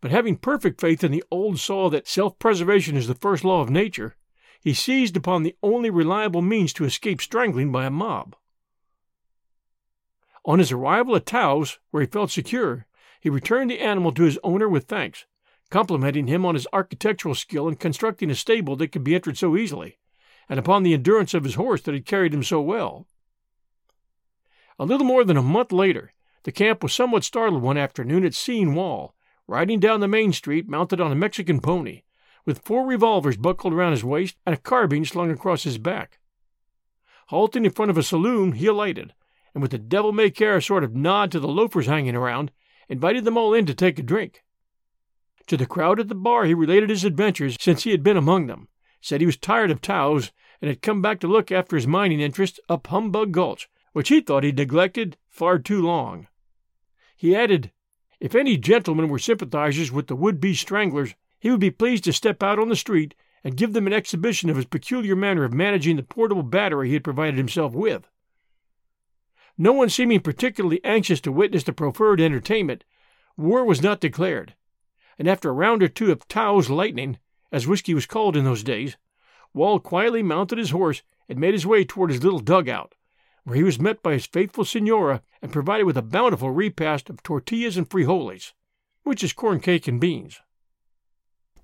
But 0.00 0.10
having 0.10 0.38
perfect 0.38 0.80
faith 0.80 1.04
in 1.04 1.12
the 1.12 1.22
old 1.30 1.58
saw 1.60 1.90
that 1.90 2.08
self 2.08 2.38
preservation 2.38 2.96
is 2.96 3.06
the 3.06 3.14
first 3.14 3.44
law 3.44 3.60
of 3.60 3.68
nature, 3.68 4.16
he 4.62 4.72
seized 4.72 5.14
upon 5.14 5.42
the 5.42 5.54
only 5.62 5.90
reliable 5.90 6.40
means 6.40 6.72
to 6.72 6.86
escape 6.86 7.20
strangling 7.20 7.70
by 7.70 7.84
a 7.84 7.90
mob. 7.90 8.34
On 10.46 10.58
his 10.58 10.72
arrival 10.72 11.14
at 11.14 11.26
Taos, 11.26 11.78
where 11.90 12.00
he 12.00 12.06
felt 12.06 12.30
secure, 12.30 12.86
he 13.20 13.28
returned 13.28 13.70
the 13.70 13.80
animal 13.80 14.12
to 14.12 14.22
his 14.22 14.38
owner 14.42 14.70
with 14.70 14.84
thanks, 14.84 15.26
complimenting 15.68 16.28
him 16.28 16.46
on 16.46 16.54
his 16.54 16.66
architectural 16.72 17.34
skill 17.34 17.68
in 17.68 17.76
constructing 17.76 18.30
a 18.30 18.34
stable 18.34 18.74
that 18.76 18.88
could 18.88 19.04
be 19.04 19.14
entered 19.14 19.36
so 19.36 19.54
easily, 19.54 19.98
and 20.48 20.58
upon 20.58 20.82
the 20.82 20.94
endurance 20.94 21.34
of 21.34 21.44
his 21.44 21.56
horse 21.56 21.82
that 21.82 21.92
had 21.92 22.06
carried 22.06 22.32
him 22.32 22.42
so 22.42 22.58
well. 22.62 23.06
A 24.78 24.84
little 24.84 25.06
more 25.06 25.24
than 25.24 25.36
a 25.36 25.42
month 25.42 25.72
later, 25.72 26.12
the 26.44 26.52
camp 26.52 26.82
was 26.82 26.92
somewhat 26.92 27.24
startled 27.24 27.62
one 27.62 27.76
afternoon 27.76 28.24
at 28.24 28.34
seeing 28.34 28.74
Wal, 28.74 29.14
riding 29.46 29.80
down 29.80 30.00
the 30.00 30.08
main 30.08 30.32
street 30.32 30.68
mounted 30.68 31.00
on 31.00 31.12
a 31.12 31.16
Mexican 31.16 31.60
pony, 31.60 32.02
with 32.44 32.64
four 32.64 32.86
revolvers 32.86 33.36
buckled 33.36 33.72
around 33.72 33.92
his 33.92 34.04
waist 34.04 34.36
and 34.46 34.54
a 34.54 34.58
carbine 34.58 35.04
slung 35.04 35.30
across 35.30 35.62
his 35.62 35.78
back. 35.78 36.18
Halting 37.28 37.64
in 37.64 37.70
front 37.70 37.90
of 37.90 37.98
a 37.98 38.02
saloon, 38.02 38.52
he 38.52 38.66
alighted, 38.66 39.14
and 39.54 39.62
with 39.62 39.74
a 39.74 39.78
devil 39.78 40.12
may 40.12 40.30
care 40.30 40.60
sort 40.60 40.84
of 40.84 40.94
nod 40.94 41.30
to 41.32 41.40
the 41.40 41.48
loafers 41.48 41.86
hanging 41.86 42.16
around, 42.16 42.50
invited 42.88 43.24
them 43.24 43.36
all 43.36 43.54
in 43.54 43.66
to 43.66 43.74
take 43.74 43.98
a 43.98 44.02
drink. 44.02 44.42
To 45.46 45.56
the 45.56 45.66
crowd 45.66 46.00
at 46.00 46.08
the 46.08 46.14
bar, 46.14 46.44
he 46.44 46.54
related 46.54 46.90
his 46.90 47.04
adventures 47.04 47.56
since 47.60 47.84
he 47.84 47.90
had 47.90 48.02
been 48.02 48.16
among 48.16 48.46
them, 48.46 48.68
said 49.00 49.20
he 49.20 49.26
was 49.26 49.36
tired 49.36 49.70
of 49.70 49.80
Taos, 49.80 50.32
and 50.60 50.68
had 50.68 50.82
come 50.82 51.02
back 51.02 51.20
to 51.20 51.26
look 51.26 51.50
after 51.50 51.76
his 51.76 51.86
mining 51.86 52.20
interest 52.20 52.60
up 52.68 52.86
Humbug 52.86 53.32
Gulch, 53.32 53.68
which 53.92 54.08
he 54.08 54.20
thought 54.20 54.44
he'd 54.44 54.56
neglected 54.56 55.16
far 55.28 55.58
too 55.58 55.82
long. 55.82 56.26
He 57.16 57.36
added, 57.36 57.70
if 58.20 58.34
any 58.34 58.56
gentlemen 58.56 59.08
were 59.08 59.18
sympathizers 59.18 59.90
with 59.90 60.06
the 60.06 60.16
would 60.16 60.40
be 60.40 60.54
stranglers, 60.54 61.14
he 61.38 61.50
would 61.50 61.60
be 61.60 61.70
pleased 61.70 62.04
to 62.04 62.12
step 62.12 62.42
out 62.42 62.58
on 62.58 62.68
the 62.68 62.76
street 62.76 63.14
and 63.44 63.56
give 63.56 63.72
them 63.72 63.86
an 63.86 63.92
exhibition 63.92 64.48
of 64.48 64.56
his 64.56 64.64
peculiar 64.64 65.16
manner 65.16 65.44
of 65.44 65.52
managing 65.52 65.96
the 65.96 66.02
portable 66.02 66.42
battery 66.42 66.88
he 66.88 66.94
had 66.94 67.04
provided 67.04 67.36
himself 67.36 67.72
with. 67.72 68.08
No 69.58 69.72
one 69.72 69.88
seeming 69.88 70.20
particularly 70.20 70.80
anxious 70.84 71.20
to 71.22 71.32
witness 71.32 71.64
the 71.64 71.72
proffered 71.72 72.20
entertainment, 72.20 72.84
war 73.36 73.64
was 73.64 73.82
not 73.82 74.00
declared, 74.00 74.54
and 75.18 75.28
after 75.28 75.50
a 75.50 75.52
round 75.52 75.82
or 75.82 75.88
two 75.88 76.12
of 76.12 76.26
Taos 76.28 76.70
lightning, 76.70 77.18
as 77.50 77.66
whiskey 77.66 77.92
was 77.92 78.06
called 78.06 78.36
in 78.36 78.44
those 78.44 78.62
days, 78.62 78.96
Wal 79.52 79.80
quietly 79.80 80.22
mounted 80.22 80.58
his 80.58 80.70
horse 80.70 81.02
and 81.28 81.38
made 81.38 81.52
his 81.52 81.66
way 81.66 81.84
toward 81.84 82.10
his 82.10 82.22
little 82.22 82.38
dugout, 82.38 82.94
where 83.44 83.56
he 83.56 83.62
was 83.62 83.80
met 83.80 84.02
by 84.02 84.12
his 84.12 84.26
faithful 84.26 84.64
senora 84.64 85.22
and 85.40 85.52
provided 85.52 85.84
with 85.84 85.96
a 85.96 86.02
bountiful 86.02 86.50
repast 86.50 87.10
of 87.10 87.22
tortillas 87.22 87.76
and 87.76 87.88
frijoles, 87.88 88.52
which 89.02 89.24
is 89.24 89.32
corn 89.32 89.60
cake 89.60 89.88
and 89.88 90.00
beans. 90.00 90.40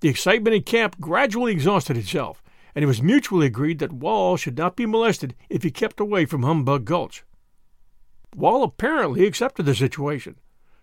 The 0.01 0.09
excitement 0.09 0.55
in 0.55 0.63
camp 0.63 0.99
gradually 0.99 1.51
exhausted 1.51 1.97
itself, 1.97 2.41
and 2.75 2.83
it 2.83 2.87
was 2.87 3.01
mutually 3.01 3.47
agreed 3.47 3.79
that 3.79 3.93
Wal 3.93 4.37
should 4.37 4.57
not 4.57 4.75
be 4.75 4.85
molested 4.85 5.35
if 5.49 5.63
he 5.63 5.71
kept 5.71 5.99
away 5.99 6.25
from 6.25 6.43
Humbug 6.43 6.85
Gulch. 6.85 7.23
Wal 8.35 8.63
apparently 8.63 9.25
accepted 9.25 9.65
the 9.65 9.75
situation, 9.75 10.39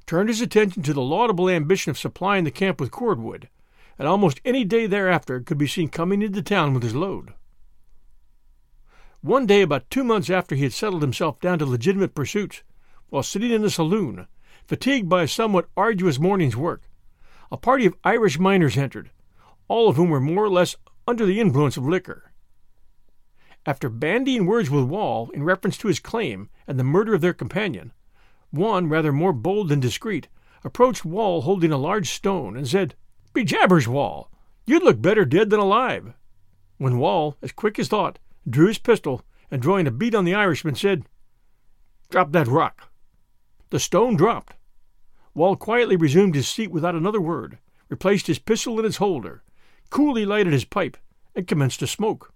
turned 0.07 0.29
his 0.29 0.41
attention 0.41 0.83
to 0.83 0.93
the 0.93 1.01
laudable 1.01 1.49
ambition 1.49 1.91
of 1.91 1.99
supplying 1.99 2.45
the 2.45 2.51
camp 2.51 2.81
with 2.81 2.91
cordwood, 2.91 3.49
and 3.99 4.07
almost 4.07 4.41
any 4.45 4.65
day 4.65 4.87
thereafter 4.87 5.41
could 5.41 5.59
be 5.59 5.67
seen 5.67 5.89
coming 5.89 6.23
into 6.23 6.43
town 6.43 6.75
with 6.75 6.83
his 6.83 6.95
load. 6.95 7.33
One 9.21 9.47
day, 9.47 9.63
about 9.63 9.91
two 9.91 10.05
months 10.05 10.31
after 10.31 10.55
he 10.55 10.63
had 10.63 10.73
settled 10.73 11.03
himself 11.03 11.41
down 11.41 11.59
to 11.59 11.67
legitimate 11.67 12.15
pursuits, 12.15 12.63
while 13.09 13.23
sitting 13.23 13.51
in 13.51 13.65
a 13.65 13.71
saloon, 13.71 14.27
fatigued 14.67 15.09
by 15.09 15.23
a 15.23 15.29
somewhat 15.29 15.69
arduous 15.77 16.19
morning's 16.19 16.57
work, 16.57 16.83
a 17.51 17.57
party 17.57 17.87
of 17.87 17.97
Irish 18.05 18.39
miners 18.39 18.77
entered, 18.77 19.11
all 19.69 19.89
of 19.89 19.97
whom 19.97 20.11
were 20.11 20.21
more 20.21 20.45
or 20.45 20.51
less 20.51 20.77
under 21.07 21.25
the 21.25 21.41
influence 21.41 21.77
of 21.77 21.87
liquor. 21.87 22.33
After 23.65 23.89
bandying 23.89 24.47
words 24.47 24.71
with 24.71 24.85
Wal 24.85 25.31
in 25.35 25.43
reference 25.43 25.77
to 25.79 25.89
his 25.89 25.99
claim 25.99 26.49
and 26.67 26.79
the 26.79 26.85
murder 26.85 27.15
of 27.15 27.21
their 27.21 27.35
companion, 27.35 27.93
one, 28.51 28.89
rather 28.89 29.13
more 29.13 29.33
bold 29.33 29.69
than 29.69 29.81
discreet, 29.81 30.29
approached 30.63 31.05
Wal 31.05 31.43
holding 31.43 31.73
a 31.73 31.77
large 31.77 32.11
stone 32.11 32.57
and 32.57 32.69
said, 32.69 32.95
Be 33.33 33.45
jabbers, 33.45 33.89
Wal, 33.89 34.31
you'd 34.67 34.83
look 34.83 35.01
better 35.01 35.25
dead 35.25 35.51
than 35.51 35.61
alive. 35.61 36.15
When 36.79 36.99
Wal, 36.99 37.37
as 37.43 37.53
quick 37.53 37.79
as 37.79 37.89
thought, 37.89 38.19
drew 38.49 38.69
his 38.69 38.79
pistol 38.79 39.23
and 39.51 39.63
drawing 39.63 39.87
a 39.87 39.91
bead 39.91 40.15
on 40.15 40.25
the 40.25 40.35
Irishman, 40.35 40.75
said, 40.75 41.05
Drop 42.11 42.33
that 42.33 42.47
rock. 42.47 42.91
The 43.71 43.81
stone 43.81 44.17
dropped. 44.17 44.55
Wal 45.35 45.57
quietly 45.57 45.97
resumed 45.97 46.35
his 46.35 46.49
seat 46.49 46.71
without 46.71 46.95
another 46.95 47.21
word, 47.21 47.59
replaced 47.89 48.27
his 48.27 48.39
pistol 48.39 48.79
in 48.79 48.87
its 48.87 48.97
holder, 48.97 49.43
coolly 49.91 50.25
lighted 50.25 50.53
his 50.53 50.65
pipe, 50.65 50.97
and 51.35 51.47
commenced 51.47 51.81
to 51.81 51.87
smoke. 51.87 52.33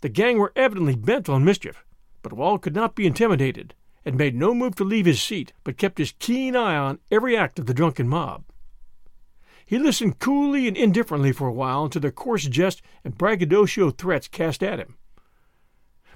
The 0.00 0.08
gang 0.08 0.38
were 0.38 0.52
evidently 0.56 0.96
bent 0.96 1.28
on 1.28 1.44
mischief, 1.44 1.84
but 2.22 2.32
Wal 2.32 2.58
could 2.58 2.74
not 2.74 2.94
be 2.94 3.06
intimidated, 3.06 3.74
and 4.04 4.16
made 4.16 4.34
no 4.34 4.54
move 4.54 4.74
to 4.76 4.84
leave 4.84 5.06
his 5.06 5.22
seat, 5.22 5.52
but 5.64 5.78
kept 5.78 5.98
his 5.98 6.12
keen 6.18 6.56
eye 6.56 6.76
on 6.76 6.98
every 7.10 7.36
act 7.36 7.58
of 7.58 7.66
the 7.66 7.74
drunken 7.74 8.08
mob. 8.08 8.44
He 9.66 9.80
listened 9.80 10.20
coolly 10.20 10.68
and 10.68 10.76
indifferently 10.76 11.32
for 11.32 11.48
a 11.48 11.52
while 11.52 11.88
to 11.88 11.98
their 11.98 12.12
coarse 12.12 12.44
jest 12.44 12.82
and 13.02 13.18
braggadocio 13.18 13.90
threats 13.90 14.28
cast 14.28 14.62
at 14.62 14.78
him. 14.78 14.96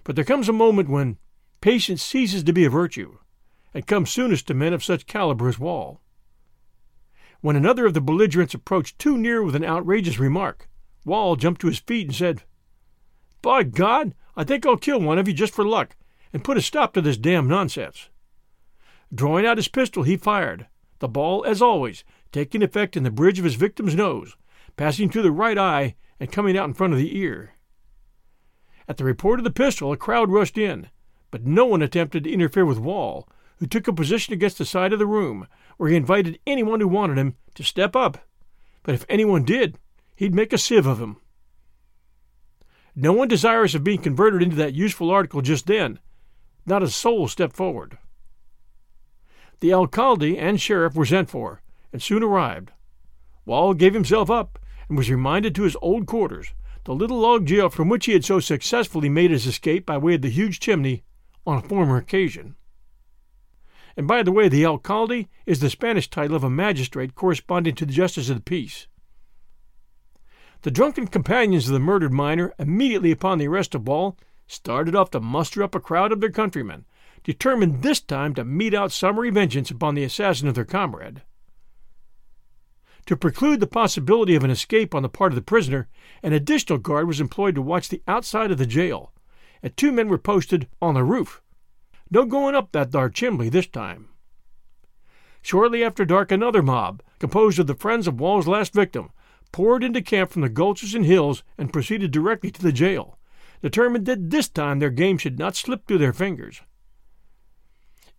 But 0.05 0.15
there 0.15 0.25
comes 0.25 0.49
a 0.49 0.53
moment 0.53 0.89
when 0.89 1.19
patience 1.61 2.01
ceases 2.01 2.45
to 2.45 2.53
be 2.53 2.65
a 2.65 2.71
virtue, 2.71 3.19
and 3.75 3.87
comes 3.87 4.11
soonest 4.11 4.47
to 4.47 4.55
men 4.55 4.73
of 4.73 4.85
such 4.85 5.07
caliber 5.07 5.49
as 5.49 5.59
Wal. 5.59 6.01
When 7.41 7.57
another 7.57 7.87
of 7.87 7.95
the 7.95 8.01
belligerents 8.01 8.55
approached 8.55 8.99
too 8.99 9.19
near 9.19 9.43
with 9.43 9.57
an 9.57 9.65
outrageous 9.65 10.19
remark, 10.19 10.69
Wal 11.05 11.35
jumped 11.35 11.61
to 11.63 11.67
his 11.67 11.81
feet 11.81 12.07
and 12.07 12.15
said, 12.15 12.45
By 13.43 13.65
God, 13.65 14.15
I 14.37 14.45
think 14.45 14.65
I'll 14.65 14.77
kill 14.77 15.01
one 15.01 15.19
of 15.19 15.27
you 15.27 15.35
just 15.35 15.55
for 15.55 15.65
luck, 15.65 15.97
and 16.33 16.45
put 16.45 16.57
a 16.57 16.63
stop 16.63 16.95
to 16.95 17.01
this 17.01 17.17
damn 17.17 17.49
nonsense. 17.49 18.11
Drawing 19.13 19.45
out 19.45 19.59
his 19.59 19.69
pistol, 19.69 20.05
he 20.05 20.17
fired, 20.17 20.69
the 21.01 21.09
ball, 21.09 21.45
as 21.45 21.61
always, 21.61 22.05
taking 22.33 22.63
effect 22.63 22.97
in 22.97 23.03
the 23.03 23.11
bridge 23.11 23.39
of 23.39 23.45
his 23.45 23.55
victim's 23.55 23.95
nose, 23.95 24.37
passing 24.77 25.11
through 25.11 25.23
the 25.23 25.33
right 25.33 25.59
eye 25.59 25.95
and 26.19 26.33
coming 26.33 26.57
out 26.57 26.69
in 26.69 26.75
front 26.75 26.93
of 26.93 26.99
the 26.99 27.17
ear. 27.17 27.55
At 28.89 28.97
the 28.97 29.05
report 29.05 29.41
of 29.41 29.45
the 29.45 29.51
pistol, 29.51 29.93
a 29.93 29.97
crowd 29.97 30.31
rushed 30.31 30.59
in, 30.59 30.89
but 31.31 31.47
no 31.47 31.65
one 31.65 31.83
attempted 31.83 32.25
to 32.25 32.33
interfere 32.33 32.65
with 32.67 32.79
Wal, 32.79 33.29
who 33.59 33.67
took 33.67 33.87
a 33.87 33.93
position 33.93 34.35
against 34.35 34.59
the 34.59 34.65
side 34.65 34.93
of 34.93 34.99
the 34.99 35.07
room, 35.07 35.47
where 35.77 35.91
he 35.91 35.97
invited 35.97 36.41
anyone 36.47 36.81
who 36.81 36.89
wanted 36.89 37.19
him 37.19 37.37
to 37.55 37.63
step 37.63 37.95
up. 37.95 38.19
But 38.83 38.95
if 38.95 39.05
anyone 39.09 39.45
did, 39.45 39.79
he'd 40.17 40.35
make 40.35 40.53
a 40.53 40.59
sieve 40.59 40.87
of 40.87 41.01
him. 41.01 41.19
No 42.97 43.13
one 43.13 43.29
desirous 43.29 43.75
of 43.75 43.85
being 43.85 44.03
converted 44.03 44.43
into 44.43 44.57
that 44.57 44.75
useful 44.75 45.11
article 45.11 45.43
just 45.43 45.67
then. 45.67 45.99
Not 46.67 46.83
a 46.83 46.89
soul 46.89 47.29
stepped 47.29 47.55
forward. 47.55 47.99
The 49.61 49.73
alcalde 49.73 50.39
and 50.39 50.61
sheriff 50.61 50.95
were 50.95 51.07
sent 51.07 51.31
for, 51.31 51.63
and 51.93 52.03
soon 52.03 52.23
arrived. 52.23 52.73
Wal 53.45 53.75
gave 53.75 53.95
himself 53.95 54.31
up 54.31 54.59
and 54.89 54.97
was 54.97 55.11
reminded 55.11 55.55
to 55.55 55.63
his 55.63 55.77
old 55.81 56.07
quarters, 56.07 56.53
the 56.85 56.95
little 56.95 57.19
log 57.19 57.47
jail 57.47 57.69
from 57.69 57.89
which 57.89 58.07
he 58.07 58.13
had 58.13 58.25
so 58.25 58.41
successfully 58.41 59.09
made 59.09 59.31
his 59.31 59.47
escape 59.47 59.87
by 59.87 59.99
way 59.99 60.15
of 60.15 60.23
the 60.23 60.31
huge 60.31 60.61
chimney 60.61 61.05
on 61.47 61.59
a 61.59 61.63
former 61.63 61.97
occasion. 61.97 62.57
And 63.97 64.07
by 64.07 64.23
the 64.23 64.33
way, 64.33 64.49
the 64.49 64.65
alcalde 64.65 65.29
is 65.47 65.61
the 65.61 65.71
Spanish 65.71 66.09
title 66.09 66.37
of 66.37 66.45
a 66.45 66.51
magistrate 66.51 67.15
corresponding 67.15 67.75
to 67.77 67.87
the 67.87 67.93
justice 67.93 68.31
of 68.31 68.37
the 68.37 68.43
peace. 68.43 68.87
The 70.63 70.71
drunken 70.71 71.07
companions 71.07 71.67
of 71.67 71.73
the 71.73 71.81
murdered 71.81 72.13
miner, 72.13 72.53
immediately 72.59 73.11
upon 73.11 73.39
the 73.39 73.49
arrest 73.49 73.75
of 73.75 73.87
Wal, 73.87 74.17
started 74.47 74.95
off 74.95 75.11
to 75.11 75.21
muster 75.21 75.63
up 75.63 75.75
a 75.75 75.81
crowd 75.81 76.13
of 76.13 76.21
their 76.21 76.31
countrymen, 76.31 76.85
determined 77.25 77.83
this 77.83 78.01
time 78.01 78.35
to 78.35 78.45
mete 78.45 78.75
out 78.75 78.93
summary 78.93 79.31
vengeance 79.31 79.71
upon 79.71 79.95
the 79.95 80.05
assassin 80.05 80.49
of 80.49 80.55
their 80.55 80.65
comrade. 80.65 81.23
To 83.11 83.17
preclude 83.17 83.59
the 83.59 83.67
possibility 83.67 84.37
of 84.37 84.45
an 84.45 84.53
escape 84.53 84.95
on 84.95 85.03
the 85.03 85.09
part 85.09 85.33
of 85.33 85.35
the 85.35 85.43
prisoner, 85.43 85.89
an 86.23 86.33
additional 86.33 86.79
guard 86.79 87.09
was 87.09 87.21
employed 87.21 87.57
to 87.57 87.61
watch 87.61 87.89
the 87.89 88.05
outside 88.07 88.53
of 88.53 88.59
the 88.59 88.67
jail, 88.67 89.13
and 89.65 89.77
two 89.77 89.91
men 89.91 90.07
were 90.07 90.17
posted 90.17 90.69
on 90.81 90.95
the 90.95 91.03
roof. 91.03 91.43
No 92.09 92.25
going 92.25 92.55
up 92.55 92.71
that 92.71 92.93
dark 92.93 93.15
chimney 93.15 93.49
this 93.49 93.67
time. 93.67 94.11
Shortly 95.43 95.83
after 95.83 96.05
dark, 96.05 96.31
another 96.31 96.63
mob, 96.63 97.03
composed 97.19 97.59
of 97.59 97.67
the 97.67 97.75
friends 97.75 98.07
of 98.07 98.21
Wal's 98.21 98.47
last 98.47 98.73
victim, 98.73 99.11
poured 99.51 99.83
into 99.83 100.03
camp 100.03 100.31
from 100.31 100.43
the 100.43 100.49
gulches 100.49 100.95
and 100.95 101.05
hills 101.05 101.43
and 101.59 101.73
proceeded 101.73 102.13
directly 102.13 102.53
to 102.53 102.63
the 102.63 102.71
jail, 102.71 103.19
determined 103.61 104.07
that 104.07 104.31
this 104.31 104.49
time 104.49 104.79
their 104.79 104.89
game 104.89 105.19
should 105.19 105.37
not 105.37 105.57
slip 105.57 105.85
through 105.89 105.99
their 105.99 106.13
fingers. 106.13 106.63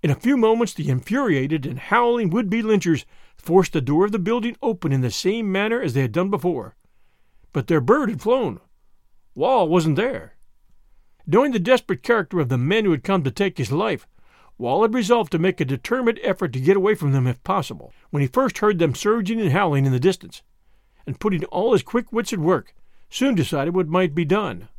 In 0.04 0.10
a 0.10 0.16
few 0.16 0.36
moments, 0.36 0.74
the 0.74 0.90
infuriated 0.90 1.66
and 1.66 1.80
howling 1.80 2.30
would 2.32 2.50
be 2.50 2.62
lynchers 2.62 3.06
forced 3.42 3.74
the 3.74 3.82
door 3.82 4.06
of 4.06 4.12
the 4.12 4.20
building 4.20 4.56
open 4.62 4.92
in 4.92 5.02
the 5.02 5.12
same 5.12 5.52
manner 5.52 5.82
as 5.82 5.94
they 5.94 6.02
had 6.02 6.12
done 6.12 6.30
before. 6.30 6.76
But 7.54 7.68
their 7.68 7.82
bird 7.82 8.10
had 8.10 8.22
flown. 8.22 8.60
Wal 9.36 9.68
wasn't 9.68 9.96
there. 9.96 10.36
Knowing 11.26 11.52
the 11.52 11.60
desperate 11.60 12.04
character 12.04 12.40
of 12.40 12.50
the 12.50 12.58
men 12.58 12.86
who 12.86 12.92
had 12.92 13.04
come 13.04 13.24
to 13.24 13.32
take 13.32 13.58
his 13.58 13.72
life, 13.72 14.08
Wal 14.58 14.84
had 14.84 14.94
resolved 14.94 15.32
to 15.32 15.40
make 15.40 15.60
a 15.60 15.66
determined 15.66 16.20
effort 16.24 16.54
to 16.54 16.60
get 16.60 16.78
away 16.78 16.94
from 16.94 17.12
them 17.12 17.26
if 17.26 17.44
possible, 17.44 17.94
when 18.10 18.22
he 18.22 18.28
first 18.28 18.60
heard 18.60 18.80
them 18.80 18.94
surging 18.94 19.42
and 19.42 19.52
howling 19.52 19.86
in 19.86 19.92
the 19.92 20.00
distance, 20.00 20.44
and 21.08 21.20
putting 21.20 21.44
all 21.46 21.74
his 21.74 21.84
quick 21.84 22.12
wits 22.12 22.32
at 22.32 22.40
work, 22.40 22.76
soon 23.10 23.34
decided 23.34 23.76
what 23.76 23.88
might 23.88 24.14
be 24.14 24.26
done. 24.26 24.70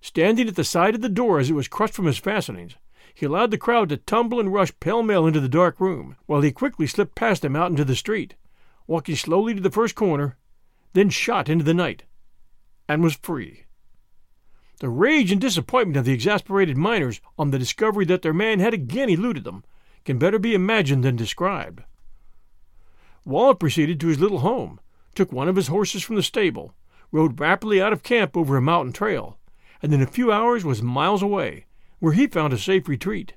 Standing 0.00 0.48
at 0.48 0.56
the 0.56 0.64
side 0.64 0.94
of 0.94 1.00
the 1.00 1.08
door 1.08 1.38
as 1.38 1.50
it 1.50 1.54
was 1.54 1.68
crushed 1.68 1.94
from 1.94 2.06
his 2.06 2.18
fastenings, 2.18 2.76
he 3.14 3.26
allowed 3.26 3.50
the 3.50 3.58
crowd 3.58 3.88
to 3.88 3.96
tumble 3.96 4.38
and 4.38 4.52
rush 4.52 4.72
pell 4.80 5.02
mell 5.02 5.26
into 5.26 5.40
the 5.40 5.48
dark 5.48 5.80
room, 5.80 6.16
while 6.26 6.40
he 6.40 6.52
quickly 6.52 6.86
slipped 6.86 7.14
past 7.14 7.42
them 7.42 7.56
out 7.56 7.70
into 7.70 7.84
the 7.84 7.96
street, 7.96 8.34
walking 8.86 9.16
slowly 9.16 9.54
to 9.54 9.60
the 9.60 9.70
first 9.70 9.94
corner, 9.94 10.36
then 10.92 11.10
shot 11.10 11.48
into 11.48 11.64
the 11.64 11.74
night, 11.74 12.04
and 12.88 13.02
was 13.02 13.14
free. 13.14 13.64
The 14.78 14.88
rage 14.88 15.30
and 15.30 15.40
disappointment 15.40 15.96
of 15.96 16.04
the 16.04 16.12
exasperated 16.12 16.76
miners 16.76 17.20
on 17.38 17.50
the 17.50 17.58
discovery 17.58 18.04
that 18.06 18.22
their 18.22 18.32
man 18.32 18.58
had 18.58 18.74
again 18.74 19.08
eluded 19.08 19.44
them 19.44 19.64
can 20.04 20.18
better 20.18 20.38
be 20.38 20.54
imagined 20.54 21.04
than 21.04 21.16
described. 21.16 21.84
Wal 23.24 23.54
proceeded 23.54 24.00
to 24.00 24.08
his 24.08 24.18
little 24.18 24.40
home, 24.40 24.80
took 25.14 25.30
one 25.30 25.48
of 25.48 25.56
his 25.56 25.68
horses 25.68 26.02
from 26.02 26.16
the 26.16 26.22
stable, 26.22 26.74
rode 27.12 27.38
rapidly 27.38 27.80
out 27.80 27.92
of 27.92 28.02
camp 28.02 28.36
over 28.36 28.56
a 28.56 28.62
mountain 28.62 28.92
trail, 28.92 29.38
and 29.80 29.94
in 29.94 30.02
a 30.02 30.06
few 30.06 30.32
hours 30.32 30.64
was 30.64 30.82
miles 30.82 31.22
away, 31.22 31.66
where 32.02 32.14
he 32.14 32.26
found 32.26 32.52
a 32.52 32.58
safe 32.58 32.88
retreat. 32.88 33.34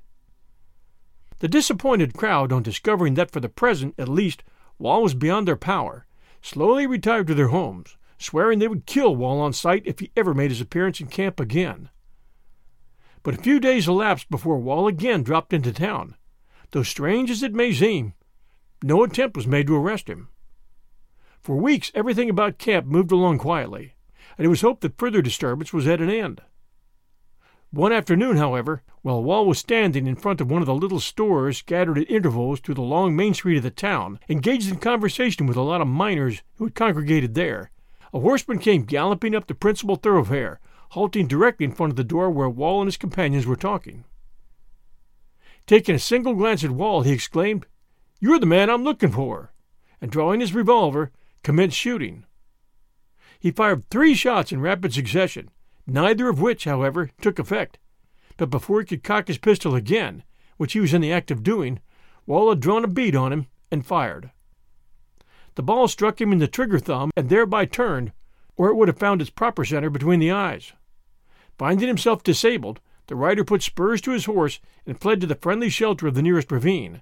The 1.37 1.47
disappointed 1.47 2.15
crowd, 2.15 2.51
on 2.51 2.63
discovering 2.63 3.13
that 3.13 3.29
for 3.29 3.39
the 3.39 3.47
present 3.47 3.93
at 3.99 4.09
least 4.09 4.43
Wal 4.79 5.03
was 5.03 5.13
beyond 5.13 5.47
their 5.47 5.55
power, 5.55 6.07
slowly 6.41 6.87
retired 6.87 7.27
to 7.27 7.35
their 7.35 7.49
homes, 7.49 7.95
swearing 8.17 8.57
they 8.57 8.67
would 8.67 8.87
kill 8.87 9.15
Wal 9.15 9.39
on 9.39 9.53
sight 9.53 9.83
if 9.85 9.99
he 9.99 10.11
ever 10.17 10.33
made 10.33 10.49
his 10.49 10.61
appearance 10.61 10.99
in 10.99 11.05
camp 11.05 11.39
again. 11.39 11.89
But 13.21 13.35
a 13.35 13.43
few 13.43 13.59
days 13.59 13.87
elapsed 13.87 14.31
before 14.31 14.57
Wal 14.57 14.87
again 14.87 15.21
dropped 15.21 15.53
into 15.53 15.71
town, 15.71 16.15
though 16.71 16.81
strange 16.81 17.29
as 17.29 17.43
it 17.43 17.53
may 17.53 17.71
seem, 17.71 18.15
no 18.81 19.03
attempt 19.03 19.37
was 19.37 19.45
made 19.45 19.67
to 19.67 19.75
arrest 19.75 20.09
him. 20.09 20.29
For 21.39 21.55
weeks 21.55 21.91
everything 21.93 22.31
about 22.31 22.57
camp 22.57 22.87
moved 22.87 23.11
along 23.11 23.37
quietly, 23.37 23.93
and 24.39 24.45
it 24.45 24.49
was 24.49 24.61
hoped 24.61 24.81
that 24.81 24.97
further 24.97 25.21
disturbance 25.21 25.71
was 25.71 25.85
at 25.85 26.01
an 26.01 26.09
end. 26.09 26.41
One 27.75 27.91
afternoon, 27.91 28.37
however, 28.37 28.83
while 29.01 29.21
Wal 29.21 29.45
was 29.45 29.59
standing 29.59 30.07
in 30.07 30.15
front 30.15 30.39
of 30.39 30.49
one 30.49 30.61
of 30.61 30.65
the 30.65 30.73
little 30.73 31.01
stores 31.01 31.57
scattered 31.57 31.97
at 31.97 32.09
intervals 32.09 32.61
through 32.61 32.75
the 32.75 32.81
long 32.81 33.17
main 33.17 33.33
street 33.33 33.57
of 33.57 33.63
the 33.63 33.69
town, 33.69 34.17
engaged 34.29 34.69
in 34.69 34.77
conversation 34.77 35.45
with 35.45 35.57
a 35.57 35.61
lot 35.61 35.81
of 35.81 35.87
miners 35.89 36.41
who 36.55 36.63
had 36.63 36.73
congregated 36.73 37.35
there, 37.35 37.71
a 38.13 38.21
horseman 38.21 38.59
came 38.59 38.85
galloping 38.85 39.35
up 39.35 39.47
the 39.47 39.53
principal 39.53 39.97
thoroughfare, 39.97 40.61
halting 40.91 41.27
directly 41.27 41.65
in 41.65 41.73
front 41.73 41.91
of 41.91 41.97
the 41.97 42.05
door 42.05 42.29
where 42.29 42.47
Wal 42.47 42.79
and 42.79 42.87
his 42.87 42.95
companions 42.95 43.45
were 43.45 43.57
talking. 43.57 44.05
Taking 45.67 45.95
a 45.95 45.99
single 45.99 46.33
glance 46.33 46.63
at 46.63 46.71
Wal, 46.71 47.01
he 47.01 47.11
exclaimed, 47.11 47.65
You're 48.21 48.39
the 48.39 48.45
man 48.45 48.69
I'm 48.69 48.85
looking 48.85 49.11
for, 49.11 49.51
and 49.99 50.09
drawing 50.09 50.39
his 50.39 50.53
revolver, 50.53 51.11
commenced 51.43 51.75
shooting. 51.75 52.23
He 53.37 53.51
fired 53.51 53.89
three 53.89 54.15
shots 54.15 54.53
in 54.53 54.61
rapid 54.61 54.93
succession, 54.93 55.49
neither 55.87 56.29
of 56.29 56.41
which, 56.41 56.65
however, 56.65 57.09
took 57.21 57.39
effect. 57.39 57.77
But 58.37 58.49
before 58.49 58.79
he 58.81 58.85
could 58.85 59.03
cock 59.03 59.27
his 59.27 59.37
pistol 59.37 59.75
again, 59.75 60.23
which 60.57 60.73
he 60.73 60.79
was 60.79 60.93
in 60.93 61.01
the 61.01 61.11
act 61.11 61.31
of 61.31 61.43
doing, 61.43 61.79
Wal 62.25 62.49
had 62.49 62.59
drawn 62.59 62.83
a 62.83 62.87
bead 62.87 63.15
on 63.15 63.31
him 63.31 63.47
and 63.71 63.85
fired. 63.85 64.31
The 65.55 65.63
ball 65.63 65.87
struck 65.87 66.19
him 66.19 66.31
in 66.31 66.39
the 66.39 66.47
trigger 66.47 66.79
thumb 66.79 67.11
and 67.15 67.29
thereby 67.29 67.65
turned, 67.65 68.11
or 68.57 68.69
it 68.69 68.75
would 68.75 68.87
have 68.87 68.97
found 68.97 69.21
its 69.21 69.29
proper 69.29 69.63
center 69.63 69.89
between 69.89 70.19
the 70.19 70.31
eyes. 70.31 70.73
Finding 71.57 71.87
himself 71.87 72.23
disabled, 72.23 72.81
the 73.07 73.15
rider 73.15 73.43
put 73.43 73.61
spurs 73.61 74.01
to 74.01 74.11
his 74.11 74.25
horse 74.25 74.59
and 74.85 74.99
fled 74.99 75.21
to 75.21 75.27
the 75.27 75.35
friendly 75.35 75.69
shelter 75.69 76.07
of 76.07 76.15
the 76.15 76.21
nearest 76.21 76.51
ravine, 76.51 77.01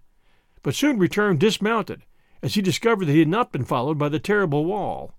but 0.61 0.75
soon 0.75 0.99
returned 0.99 1.39
dismounted, 1.39 2.03
as 2.41 2.55
he 2.55 2.61
discovered 2.61 3.05
that 3.05 3.13
he 3.13 3.19
had 3.19 3.27
not 3.27 3.51
been 3.51 3.65
followed 3.65 3.97
by 3.97 4.09
the 4.09 4.19
terrible 4.19 4.65
Wal. 4.65 5.15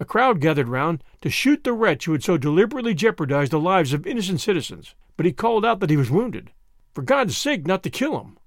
A 0.00 0.04
crowd 0.04 0.40
gathered 0.40 0.68
round 0.68 1.04
to 1.20 1.30
shoot 1.30 1.62
the 1.62 1.72
wretch 1.72 2.04
who 2.04 2.12
had 2.12 2.24
so 2.24 2.36
deliberately 2.36 2.94
jeopardized 2.94 3.52
the 3.52 3.60
lives 3.60 3.92
of 3.92 4.06
innocent 4.06 4.40
citizens, 4.40 4.94
but 5.16 5.26
he 5.26 5.32
called 5.32 5.64
out 5.64 5.80
that 5.80 5.90
he 5.90 5.96
was 5.96 6.10
wounded. 6.10 6.50
For 6.92 7.02
God's 7.02 7.36
sake, 7.36 7.66
not 7.66 7.82
to 7.84 7.90
kill 7.90 8.20
him! 8.20 8.38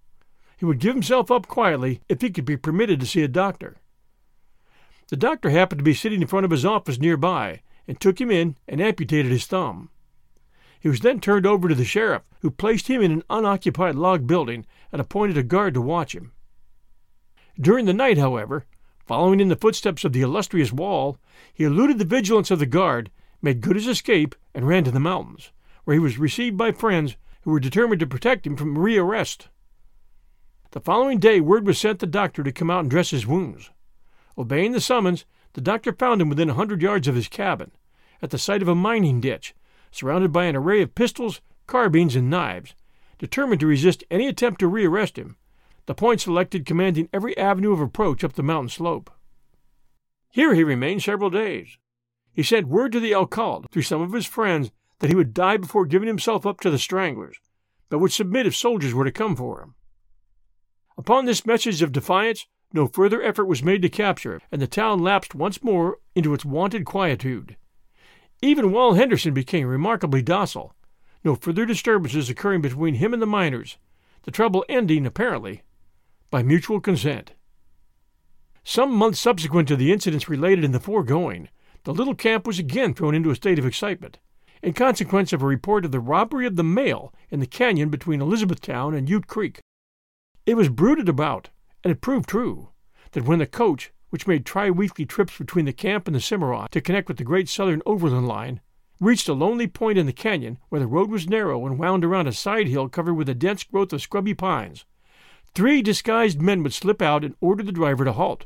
He 0.57 0.65
would 0.65 0.79
give 0.79 0.93
himself 0.93 1.31
up 1.31 1.47
quietly 1.47 2.01
if 2.09 2.21
he 2.21 2.29
could 2.29 2.45
be 2.45 2.57
permitted 2.57 2.99
to 2.99 3.05
see 3.05 3.23
a 3.23 3.27
doctor. 3.27 3.77
The 5.09 5.15
doctor 5.15 5.49
happened 5.49 5.79
to 5.79 5.85
be 5.85 5.93
sitting 5.93 6.21
in 6.21 6.27
front 6.27 6.45
of 6.45 6.51
his 6.51 6.65
office 6.65 6.99
nearby, 6.99 7.61
and 7.87 7.99
took 7.99 8.19
him 8.19 8.29
in 8.29 8.57
and 8.67 8.81
amputated 8.81 9.31
his 9.31 9.45
thumb. 9.45 9.89
He 10.79 10.89
was 10.89 10.99
then 10.99 11.19
turned 11.19 11.45
over 11.45 11.69
to 11.69 11.75
the 11.75 11.85
sheriff, 11.85 12.23
who 12.41 12.51
placed 12.51 12.87
him 12.87 13.01
in 13.01 13.11
an 13.11 13.23
unoccupied 13.29 13.95
log 13.95 14.27
building 14.27 14.65
and 14.91 14.99
appointed 14.99 15.37
a 15.37 15.43
guard 15.43 15.73
to 15.75 15.81
watch 15.81 16.13
him. 16.13 16.33
During 17.59 17.85
the 17.85 17.93
night, 17.93 18.17
however, 18.17 18.65
following 19.07 19.39
in 19.39 19.47
the 19.47 19.55
footsteps 19.55 20.03
of 20.03 20.11
the 20.11 20.21
illustrious 20.21 20.73
Wal, 20.73 21.17
he 21.53 21.63
eluded 21.63 21.97
the 21.97 22.05
vigilance 22.05 22.51
of 22.51 22.59
the 22.59 22.65
guard, 22.65 23.09
made 23.41 23.61
good 23.61 23.77
his 23.77 23.87
escape, 23.87 24.35
and 24.53 24.67
ran 24.67 24.83
to 24.83 24.91
the 24.91 24.99
mountains, 24.99 25.51
where 25.85 25.93
he 25.93 25.99
was 25.99 26.17
received 26.17 26.57
by 26.57 26.73
friends 26.73 27.15
who 27.41 27.51
were 27.51 27.59
determined 27.59 28.01
to 28.01 28.07
protect 28.07 28.45
him 28.45 28.57
from 28.57 28.77
rearrest. 28.77 29.47
The 30.71 30.81
following 30.81 31.19
day, 31.19 31.39
word 31.39 31.65
was 31.65 31.77
sent 31.77 31.99
the 31.99 32.05
doctor 32.05 32.43
to 32.43 32.51
come 32.51 32.69
out 32.69 32.81
and 32.81 32.89
dress 32.91 33.11
his 33.11 33.25
wounds. 33.25 33.71
Obeying 34.37 34.73
the 34.73 34.81
summons, 34.81 35.25
the 35.53 35.61
doctor 35.61 35.93
found 35.93 36.21
him 36.21 36.27
within 36.27 36.49
a 36.49 36.55
hundred 36.55 36.81
yards 36.81 37.07
of 37.07 37.15
his 37.15 37.29
cabin, 37.29 37.71
at 38.21 38.31
the 38.31 38.37
site 38.37 38.61
of 38.61 38.67
a 38.67 38.75
mining 38.75 39.21
ditch, 39.21 39.55
surrounded 39.89 40.33
by 40.33 40.45
an 40.45 40.55
array 40.57 40.81
of 40.81 40.93
pistols, 40.93 41.39
carbines, 41.65 42.15
and 42.15 42.29
knives, 42.29 42.75
determined 43.17 43.61
to 43.61 43.67
resist 43.67 44.03
any 44.11 44.27
attempt 44.27 44.59
to 44.59 44.67
rearrest 44.67 45.17
him, 45.17 45.37
the 45.87 45.95
point 45.95 46.21
selected 46.21 46.65
commanding 46.65 47.09
every 47.11 47.35
avenue 47.37 47.71
of 47.71 47.79
approach 47.79 48.23
up 48.23 48.33
the 48.33 48.43
mountain 48.43 48.69
slope. 48.69 49.09
Here 50.29 50.53
he 50.53 50.63
remained 50.63 51.01
several 51.01 51.29
days. 51.29 51.77
He 52.33 52.43
sent 52.43 52.67
word 52.67 52.91
to 52.91 52.99
the 52.99 53.15
alcalde 53.15 53.67
through 53.71 53.81
some 53.83 54.01
of 54.01 54.11
his 54.11 54.25
friends 54.25 54.69
that 54.99 55.09
he 55.09 55.15
would 55.15 55.33
die 55.33 55.57
before 55.57 55.85
giving 55.85 56.07
himself 56.07 56.45
up 56.45 56.59
to 56.59 56.69
the 56.69 56.77
stranglers, 56.77 57.37
but 57.89 57.99
would 57.99 58.11
submit 58.11 58.45
if 58.45 58.55
soldiers 58.55 58.93
were 58.93 59.05
to 59.05 59.11
come 59.11 59.35
for 59.35 59.61
him. 59.61 59.75
Upon 60.97 61.25
this 61.25 61.45
message 61.45 61.81
of 61.81 61.93
defiance, 61.93 62.45
no 62.73 62.87
further 62.87 63.21
effort 63.21 63.45
was 63.45 63.63
made 63.63 63.81
to 63.83 63.89
capture 63.89 64.35
it, 64.35 64.43
and 64.51 64.61
the 64.61 64.67
town 64.67 64.99
lapsed 64.99 65.35
once 65.35 65.63
more 65.63 65.99
into 66.15 66.33
its 66.33 66.43
wonted 66.43 66.85
quietude. 66.85 67.55
Even 68.41 68.71
Wal 68.71 68.95
Henderson 68.95 69.33
became 69.33 69.67
remarkably 69.67 70.21
docile, 70.21 70.75
no 71.23 71.33
further 71.33 71.65
disturbances 71.65 72.29
occurring 72.29 72.61
between 72.61 72.95
him 72.95 73.13
and 73.13 73.21
the 73.21 73.25
miners, 73.25 73.77
the 74.23 74.31
trouble 74.31 74.65
ending, 74.67 75.05
apparently, 75.05 75.63
by 76.29 76.43
mutual 76.43 76.79
consent. 76.79 77.33
Some 78.63 78.93
months 78.93 79.19
subsequent 79.19 79.67
to 79.69 79.77
the 79.77 79.93
incidents 79.93 80.27
related 80.27 80.65
in 80.65 80.73
the 80.73 80.79
foregoing, 80.79 81.47
the 81.85 81.93
little 81.93 82.15
camp 82.15 82.45
was 82.45 82.59
again 82.59 82.93
thrown 82.93 83.15
into 83.15 83.29
a 83.29 83.35
state 83.35 83.57
of 83.57 83.65
excitement, 83.65 84.19
in 84.61 84.73
consequence 84.73 85.31
of 85.31 85.41
a 85.41 85.45
report 85.45 85.85
of 85.85 85.91
the 85.91 86.01
robbery 86.01 86.45
of 86.45 86.57
the 86.57 86.63
mail 86.63 87.13
in 87.29 87.39
the 87.39 87.45
canyon 87.45 87.89
between 87.89 88.21
Elizabethtown 88.21 88.93
and 88.93 89.09
Ute 89.09 89.27
Creek. 89.27 89.61
It 90.45 90.55
was 90.55 90.67
bruited 90.67 91.07
about, 91.07 91.49
and 91.81 91.91
it 91.91 92.01
proved 92.01 92.27
true, 92.27 92.69
that 93.11 93.23
when 93.23 93.39
the 93.39 93.45
coach, 93.45 93.93
which 94.09 94.27
made 94.27 94.45
tri 94.45 94.69
weekly 94.69 95.05
trips 95.05 95.37
between 95.37 95.63
the 95.63 95.71
camp 95.71 96.07
and 96.07 96.15
the 96.15 96.19
Cimarron 96.19 96.67
to 96.71 96.81
connect 96.81 97.07
with 97.07 97.17
the 97.17 97.23
great 97.23 97.47
southern 97.47 97.81
overland 97.85 98.27
line, 98.27 98.59
reached 98.99 99.29
a 99.29 99.33
lonely 99.33 99.67
point 99.67 99.97
in 99.97 100.07
the 100.07 100.13
canyon 100.13 100.57
where 100.67 100.81
the 100.81 100.87
road 100.87 101.09
was 101.09 101.29
narrow 101.29 101.65
and 101.65 101.79
wound 101.79 102.03
around 102.03 102.27
a 102.27 102.33
side 102.33 102.67
hill 102.67 102.89
covered 102.89 103.13
with 103.13 103.29
a 103.29 103.33
dense 103.33 103.63
growth 103.63 103.93
of 103.93 104.01
scrubby 104.01 104.33
pines, 104.33 104.85
three 105.57 105.81
disguised 105.81 106.39
men 106.39 106.61
would 106.61 106.71
slip 106.71 107.01
out 107.01 107.23
and 107.23 107.33
order 107.41 107.63
the 107.63 107.71
driver 107.71 108.05
to 108.05 108.13
halt. 108.13 108.45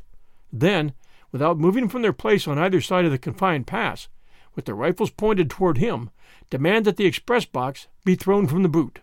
Then, 0.50 0.94
without 1.30 1.58
moving 1.58 1.86
from 1.86 2.00
their 2.00 2.14
place 2.14 2.48
on 2.48 2.58
either 2.58 2.80
side 2.80 3.04
of 3.04 3.10
the 3.10 3.18
confined 3.18 3.66
pass, 3.66 4.08
with 4.54 4.64
their 4.64 4.74
rifles 4.74 5.10
pointed 5.10 5.50
toward 5.50 5.76
him, 5.76 6.08
demand 6.48 6.86
that 6.86 6.96
the 6.96 7.04
express 7.04 7.44
box 7.44 7.86
be 8.02 8.14
thrown 8.14 8.46
from 8.46 8.62
the 8.62 8.68
boot. 8.70 9.00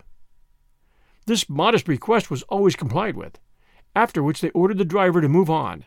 This 1.26 1.48
modest 1.48 1.86
request 1.86 2.32
was 2.32 2.42
always 2.48 2.74
complied 2.74 3.14
with, 3.14 3.38
after 3.94 4.24
which 4.24 4.40
they 4.40 4.50
ordered 4.50 4.78
the 4.78 4.84
driver 4.84 5.20
to 5.20 5.28
move 5.28 5.48
on, 5.48 5.84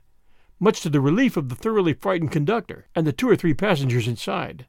much 0.61 0.79
to 0.79 0.89
the 0.89 1.01
relief 1.01 1.35
of 1.35 1.49
the 1.49 1.55
thoroughly 1.55 1.91
frightened 1.91 2.31
conductor 2.31 2.87
and 2.95 3.05
the 3.05 3.11
two 3.11 3.29
or 3.29 3.35
three 3.35 3.53
passengers 3.53 4.07
inside. 4.07 4.65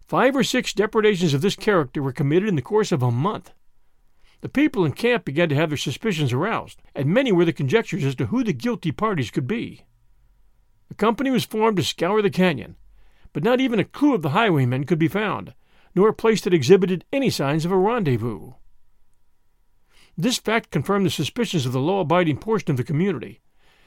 Five 0.00 0.34
or 0.34 0.42
six 0.42 0.72
depredations 0.72 1.32
of 1.32 1.42
this 1.42 1.54
character 1.54 2.02
were 2.02 2.10
committed 2.10 2.48
in 2.48 2.56
the 2.56 2.60
course 2.60 2.90
of 2.90 3.04
a 3.04 3.12
month. 3.12 3.52
The 4.40 4.48
people 4.48 4.84
in 4.84 4.92
camp 4.92 5.24
began 5.24 5.48
to 5.48 5.54
have 5.54 5.70
their 5.70 5.78
suspicions 5.78 6.32
aroused, 6.32 6.82
and 6.94 7.06
many 7.06 7.32
were 7.32 7.44
the 7.44 7.52
conjectures 7.52 8.04
as 8.04 8.14
to 8.16 8.26
who 8.26 8.44
the 8.44 8.52
guilty 8.52 8.92
parties 8.92 9.30
could 9.30 9.46
be. 9.46 9.86
A 10.90 10.94
company 10.94 11.30
was 11.30 11.44
formed 11.44 11.78
to 11.78 11.82
scour 11.82 12.22
the 12.22 12.30
canyon, 12.30 12.76
but 13.32 13.42
not 13.42 13.60
even 13.60 13.80
a 13.80 13.84
clue 13.84 14.14
of 14.14 14.22
the 14.22 14.30
highwaymen 14.30 14.84
could 14.84 14.98
be 14.98 15.08
found, 15.08 15.54
nor 15.94 16.08
a 16.08 16.14
place 16.14 16.42
that 16.42 16.54
exhibited 16.54 17.04
any 17.12 17.30
signs 17.30 17.64
of 17.64 17.72
a 17.72 17.76
rendezvous. 17.76 18.52
This 20.16 20.38
fact 20.38 20.70
confirmed 20.70 21.06
the 21.06 21.10
suspicions 21.10 21.66
of 21.66 21.72
the 21.72 21.80
law 21.80 22.00
abiding 22.00 22.38
portion 22.38 22.70
of 22.70 22.76
the 22.76 22.84
community 22.84 23.40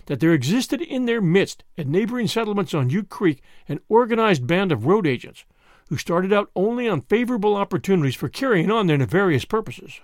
that 0.06 0.20
there 0.20 0.34
existed 0.34 0.82
in 0.82 1.06
their 1.06 1.22
midst 1.22 1.64
at 1.78 1.88
neighboring 1.88 2.28
settlements 2.28 2.74
on 2.74 2.90
Ute 2.90 3.10
Creek 3.10 3.44
an 3.68 3.80
organized 3.90 4.48
band 4.48 4.72
of 4.72 4.88
road 4.88 5.06
agents 5.06 5.46
who 5.90 5.98
started 5.98 6.34
out 6.34 6.50
only 6.56 6.90
on 6.90 7.02
favorable 7.02 7.56
opportunities 7.56 8.16
for 8.16 8.28
carrying 8.28 8.72
on 8.72 8.88
their 8.88 8.98
nefarious 8.98 9.46
purposes. 9.46 10.02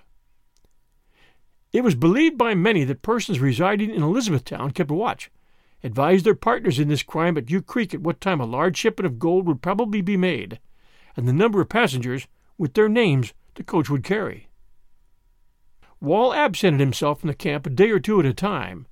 It 1.75 1.83
was 1.83 1.95
believed 1.95 2.37
by 2.37 2.55
many 2.55 2.85
that 2.85 3.01
persons 3.01 3.41
residing 3.41 3.89
in 3.93 4.01
Elizabethtown 4.01 4.71
kept 4.71 4.91
a 4.91 4.93
watch, 4.93 5.29
advised 5.83 6.25
their 6.25 6.33
partners 6.33 6.79
in 6.79 6.87
this 6.87 7.03
crime 7.03 7.37
at 7.37 7.51
Ute 7.51 7.65
Creek 7.65 7.93
at 7.93 7.99
what 7.99 8.21
time 8.21 8.39
a 8.39 8.45
large 8.45 8.77
shipment 8.77 9.05
of 9.05 9.19
gold 9.19 9.45
would 9.45 9.61
probably 9.61 9.99
be 9.99 10.15
made, 10.15 10.61
and 11.17 11.27
the 11.27 11.33
number 11.33 11.59
of 11.59 11.67
passengers, 11.67 12.27
with 12.57 12.75
their 12.75 12.87
names, 12.87 13.33
the 13.55 13.63
coach 13.65 13.89
would 13.89 14.05
carry. 14.05 14.47
Wal 15.99 16.33
absented 16.33 16.79
himself 16.79 17.19
from 17.19 17.27
the 17.27 17.33
camp 17.33 17.67
a 17.67 17.69
day 17.69 17.91
or 17.91 17.99
two 17.99 18.21
at 18.21 18.25
a 18.25 18.33
time, 18.33 18.87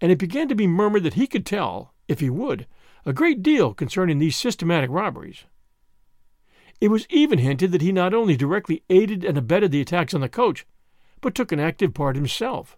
and 0.00 0.10
it 0.10 0.18
began 0.18 0.48
to 0.48 0.56
be 0.56 0.66
murmured 0.66 1.04
that 1.04 1.14
he 1.14 1.28
could 1.28 1.46
tell, 1.46 1.94
if 2.08 2.18
he 2.18 2.28
would, 2.28 2.66
a 3.04 3.12
great 3.12 3.40
deal 3.40 3.72
concerning 3.72 4.18
these 4.18 4.34
systematic 4.34 4.90
robberies. 4.90 5.44
It 6.80 6.88
was 6.88 7.06
even 7.08 7.38
hinted 7.38 7.70
that 7.70 7.82
he 7.82 7.92
not 7.92 8.12
only 8.12 8.36
directly 8.36 8.82
aided 8.90 9.24
and 9.24 9.38
abetted 9.38 9.70
the 9.70 9.80
attacks 9.80 10.12
on 10.12 10.22
the 10.22 10.28
coach, 10.28 10.66
but 11.20 11.34
took 11.34 11.52
an 11.52 11.60
active 11.60 11.94
part 11.94 12.16
himself. 12.16 12.76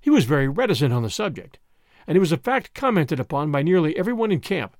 He 0.00 0.10
was 0.10 0.24
very 0.24 0.48
reticent 0.48 0.92
on 0.92 1.02
the 1.02 1.10
subject, 1.10 1.58
and 2.06 2.16
it 2.16 2.20
was 2.20 2.32
a 2.32 2.36
fact 2.36 2.74
commented 2.74 3.18
upon 3.18 3.50
by 3.50 3.62
nearly 3.62 3.96
everyone 3.96 4.30
in 4.30 4.40
camp 4.40 4.76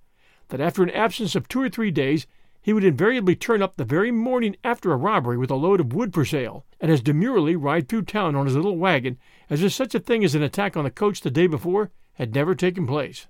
that 0.48 0.60
after 0.60 0.82
an 0.82 0.90
absence 0.90 1.34
of 1.34 1.48
two 1.48 1.62
or 1.62 1.68
three 1.68 1.90
days 1.90 2.26
he 2.60 2.72
would 2.72 2.84
invariably 2.84 3.36
turn 3.36 3.62
up 3.62 3.76
the 3.76 3.84
very 3.84 4.10
morning 4.10 4.56
after 4.64 4.92
a 4.92 4.96
robbery 4.96 5.36
with 5.36 5.50
a 5.50 5.54
load 5.54 5.80
of 5.80 5.92
wood 5.92 6.14
for 6.14 6.24
sale, 6.24 6.64
and 6.80 6.90
as 6.90 7.02
demurely 7.02 7.56
ride 7.56 7.88
through 7.88 8.02
town 8.02 8.34
on 8.34 8.46
his 8.46 8.56
little 8.56 8.76
wagon 8.76 9.18
as 9.50 9.62
if 9.62 9.72
such 9.72 9.94
a 9.94 10.00
thing 10.00 10.24
as 10.24 10.34
an 10.34 10.42
attack 10.42 10.76
on 10.76 10.84
the 10.84 10.90
coach 10.90 11.20
the 11.20 11.30
day 11.30 11.46
before 11.46 11.90
had 12.14 12.34
never 12.34 12.54
taken 12.54 12.86
place. 12.86 13.26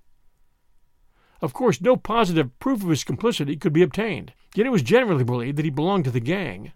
Of 1.40 1.52
course, 1.52 1.80
no 1.80 1.96
positive 1.96 2.56
proof 2.58 2.82
of 2.82 2.90
his 2.90 3.04
complicity 3.04 3.56
could 3.56 3.72
be 3.72 3.82
obtained, 3.82 4.32
yet 4.54 4.66
it 4.66 4.72
was 4.72 4.82
generally 4.82 5.24
believed 5.24 5.58
that 5.58 5.64
he 5.64 5.70
belonged 5.70 6.04
to 6.04 6.10
the 6.10 6.20
gang. 6.20 6.72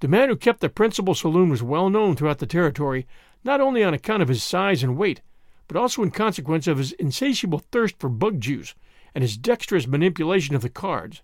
The 0.00 0.08
man 0.08 0.28
who 0.28 0.36
kept 0.36 0.60
the 0.60 0.68
principal 0.68 1.14
saloon 1.14 1.48
was 1.48 1.62
well 1.62 1.88
known 1.88 2.16
throughout 2.16 2.38
the 2.38 2.46
territory, 2.46 3.06
not 3.44 3.62
only 3.62 3.82
on 3.82 3.94
account 3.94 4.22
of 4.22 4.28
his 4.28 4.42
size 4.42 4.82
and 4.82 4.96
weight, 4.96 5.22
but 5.68 5.76
also 5.76 6.02
in 6.02 6.10
consequence 6.10 6.66
of 6.66 6.76
his 6.76 6.92
insatiable 6.92 7.60
thirst 7.60 7.98
for 7.98 8.10
bug 8.10 8.40
juice 8.40 8.74
and 9.14 9.22
his 9.22 9.38
dexterous 9.38 9.86
manipulation 9.86 10.54
of 10.54 10.60
the 10.60 10.68
cards, 10.68 11.22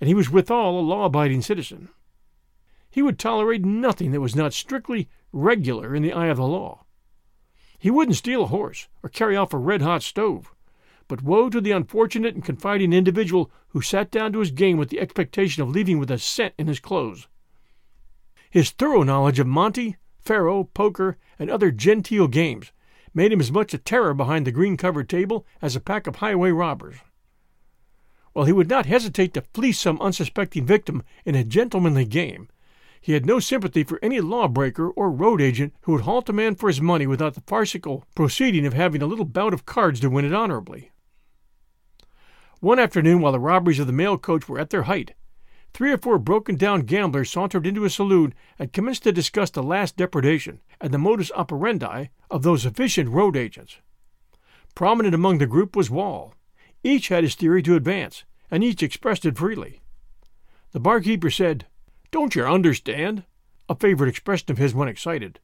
and 0.00 0.08
he 0.08 0.14
was 0.14 0.30
withal 0.30 0.78
a 0.78 0.80
law 0.80 1.04
abiding 1.04 1.42
citizen. 1.42 1.90
He 2.90 3.02
would 3.02 3.18
tolerate 3.18 3.64
nothing 3.64 4.12
that 4.12 4.22
was 4.22 4.34
not 4.34 4.54
strictly 4.54 5.10
regular 5.30 5.94
in 5.94 6.02
the 6.02 6.14
eye 6.14 6.28
of 6.28 6.38
the 6.38 6.46
law. 6.46 6.86
He 7.78 7.90
wouldn't 7.90 8.16
steal 8.16 8.44
a 8.44 8.46
horse 8.46 8.88
or 9.02 9.10
carry 9.10 9.36
off 9.36 9.52
a 9.52 9.58
red 9.58 9.82
hot 9.82 10.02
stove, 10.02 10.54
but 11.08 11.22
woe 11.22 11.50
to 11.50 11.60
the 11.60 11.72
unfortunate 11.72 12.34
and 12.34 12.42
confiding 12.42 12.94
individual 12.94 13.50
who 13.68 13.82
sat 13.82 14.10
down 14.10 14.32
to 14.32 14.40
his 14.40 14.50
game 14.50 14.78
with 14.78 14.88
the 14.88 14.98
expectation 14.98 15.62
of 15.62 15.68
leaving 15.68 15.98
with 15.98 16.10
a 16.10 16.18
cent 16.18 16.54
in 16.56 16.66
his 16.66 16.80
clothes. 16.80 17.28
His 18.50 18.70
thorough 18.70 19.02
knowledge 19.02 19.38
of 19.38 19.46
Monte, 19.46 19.96
faro, 20.18 20.64
poker, 20.64 21.16
and 21.38 21.50
other 21.50 21.70
genteel 21.70 22.28
games 22.28 22.72
made 23.14 23.32
him 23.32 23.40
as 23.40 23.52
much 23.52 23.74
a 23.74 23.78
terror 23.78 24.14
behind 24.14 24.46
the 24.46 24.52
green 24.52 24.76
covered 24.76 25.08
table 25.08 25.46
as 25.60 25.74
a 25.74 25.80
pack 25.80 26.06
of 26.06 26.16
highway 26.16 26.50
robbers. 26.50 26.96
While 28.32 28.46
he 28.46 28.52
would 28.52 28.68
not 28.68 28.86
hesitate 28.86 29.34
to 29.34 29.44
fleece 29.52 29.80
some 29.80 30.00
unsuspecting 30.00 30.64
victim 30.64 31.02
in 31.24 31.34
a 31.34 31.44
gentlemanly 31.44 32.04
game, 32.04 32.48
he 33.00 33.12
had 33.12 33.26
no 33.26 33.38
sympathy 33.38 33.84
for 33.84 33.98
any 34.02 34.20
lawbreaker 34.20 34.90
or 34.90 35.10
road 35.10 35.40
agent 35.40 35.74
who 35.82 35.92
would 35.92 36.02
halt 36.02 36.28
a 36.28 36.32
man 36.32 36.54
for 36.54 36.68
his 36.68 36.80
money 36.80 37.06
without 37.06 37.34
the 37.34 37.40
farcical 37.42 38.04
proceeding 38.14 38.66
of 38.66 38.74
having 38.74 39.02
a 39.02 39.06
little 39.06 39.24
bout 39.24 39.54
of 39.54 39.66
cards 39.66 40.00
to 40.00 40.10
win 40.10 40.24
it 40.24 40.34
honorably. 40.34 40.90
One 42.60 42.78
afternoon, 42.78 43.20
while 43.20 43.32
the 43.32 43.40
robberies 43.40 43.78
of 43.78 43.86
the 43.86 43.92
mail 43.92 44.18
coach 44.18 44.48
were 44.48 44.58
at 44.58 44.70
their 44.70 44.82
height, 44.82 45.14
three 45.78 45.92
or 45.92 45.98
four 45.98 46.18
broken 46.18 46.56
down 46.56 46.80
gamblers 46.80 47.30
sauntered 47.30 47.64
into 47.64 47.84
a 47.84 47.88
saloon 47.88 48.34
and 48.58 48.72
commenced 48.72 49.04
to 49.04 49.12
discuss 49.12 49.48
the 49.50 49.62
last 49.62 49.96
depredation 49.96 50.58
and 50.80 50.92
the 50.92 50.98
modus 50.98 51.30
operandi 51.36 52.06
of 52.32 52.42
those 52.42 52.66
efficient 52.66 53.08
road 53.08 53.36
agents. 53.36 53.76
Prominent 54.74 55.14
among 55.14 55.38
the 55.38 55.46
group 55.46 55.76
was 55.76 55.88
Wal. 55.88 56.34
Each 56.82 57.06
had 57.06 57.22
his 57.22 57.36
theory 57.36 57.62
to 57.62 57.76
advance, 57.76 58.24
and 58.50 58.64
each 58.64 58.82
expressed 58.82 59.24
it 59.24 59.38
freely. 59.38 59.80
The 60.72 60.80
barkeeper 60.80 61.30
said, 61.30 61.66
Don't 62.10 62.34
you 62.34 62.44
understand? 62.44 63.22
A 63.68 63.76
favorite 63.76 64.08
expression 64.08 64.50
of 64.50 64.58
his 64.58 64.74
when 64.74 64.88
excited. 64.88 65.38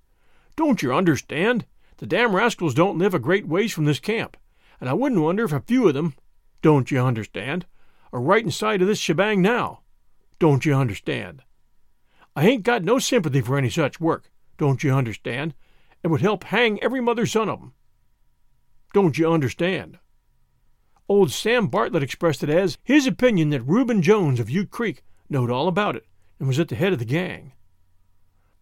Don't 0.57 0.83
you 0.83 0.93
understand? 0.93 1.65
The 1.99 2.07
damn 2.09 2.35
rascals 2.35 2.75
don't 2.75 2.99
live 2.99 3.15
a 3.15 3.21
great 3.21 3.47
ways 3.47 3.73
from 3.73 3.85
this 3.85 4.01
camp, 4.01 4.37
and 4.81 4.91
I 4.91 4.95
wouldn't 4.95 5.23
wonder 5.23 5.45
if 5.45 5.53
a 5.53 5.61
few 5.61 5.87
of 5.87 5.95
them, 5.95 6.15
don't 6.61 6.91
you 6.91 6.99
understand, 6.99 7.67
are 8.13 8.21
right 8.21 8.43
inside 8.43 8.83
of 8.83 8.89
this 8.89 8.99
shebang 8.99 9.41
now. 9.41 9.83
Don't 10.39 10.65
you 10.65 10.75
understand? 10.75 11.43
I 12.37 12.47
ain't 12.47 12.65
got 12.65 12.83
no 12.83 12.99
sympathy 12.99 13.41
for 13.41 13.57
any 13.57 13.71
such 13.71 14.01
work, 14.01 14.31
don't 14.59 14.83
you 14.83 14.93
understand, 14.93 15.55
and 16.03 16.11
would 16.11 16.21
help 16.21 16.45
hang 16.45 16.83
every 16.83 17.01
mother's 17.01 17.33
son 17.33 17.49
of 17.49 17.61
'em. 17.61 17.73
Don't 18.93 19.19
you 19.19 19.31
understand? 19.31 19.99
Old 21.09 21.31
Sam 21.31 21.69
Bartlett 21.69 22.03
expressed 22.03 22.43
it 22.43 22.49
as 22.49 22.79
his 22.83 23.07
opinion 23.07 23.51
that 23.51 23.63
Reuben 23.63 24.03
Jones 24.03 24.41
of 24.41 24.49
Ute 24.49 24.71
Creek 24.71 25.03
knowed 25.29 25.51
all 25.51 25.69
about 25.69 25.97
it 25.97 26.07
and 26.39 26.49
was 26.49 26.59
at 26.59 26.69
the 26.69 26.77
head 26.77 26.93
of 26.93 26.99
the 26.99 27.05
gang. 27.05 27.53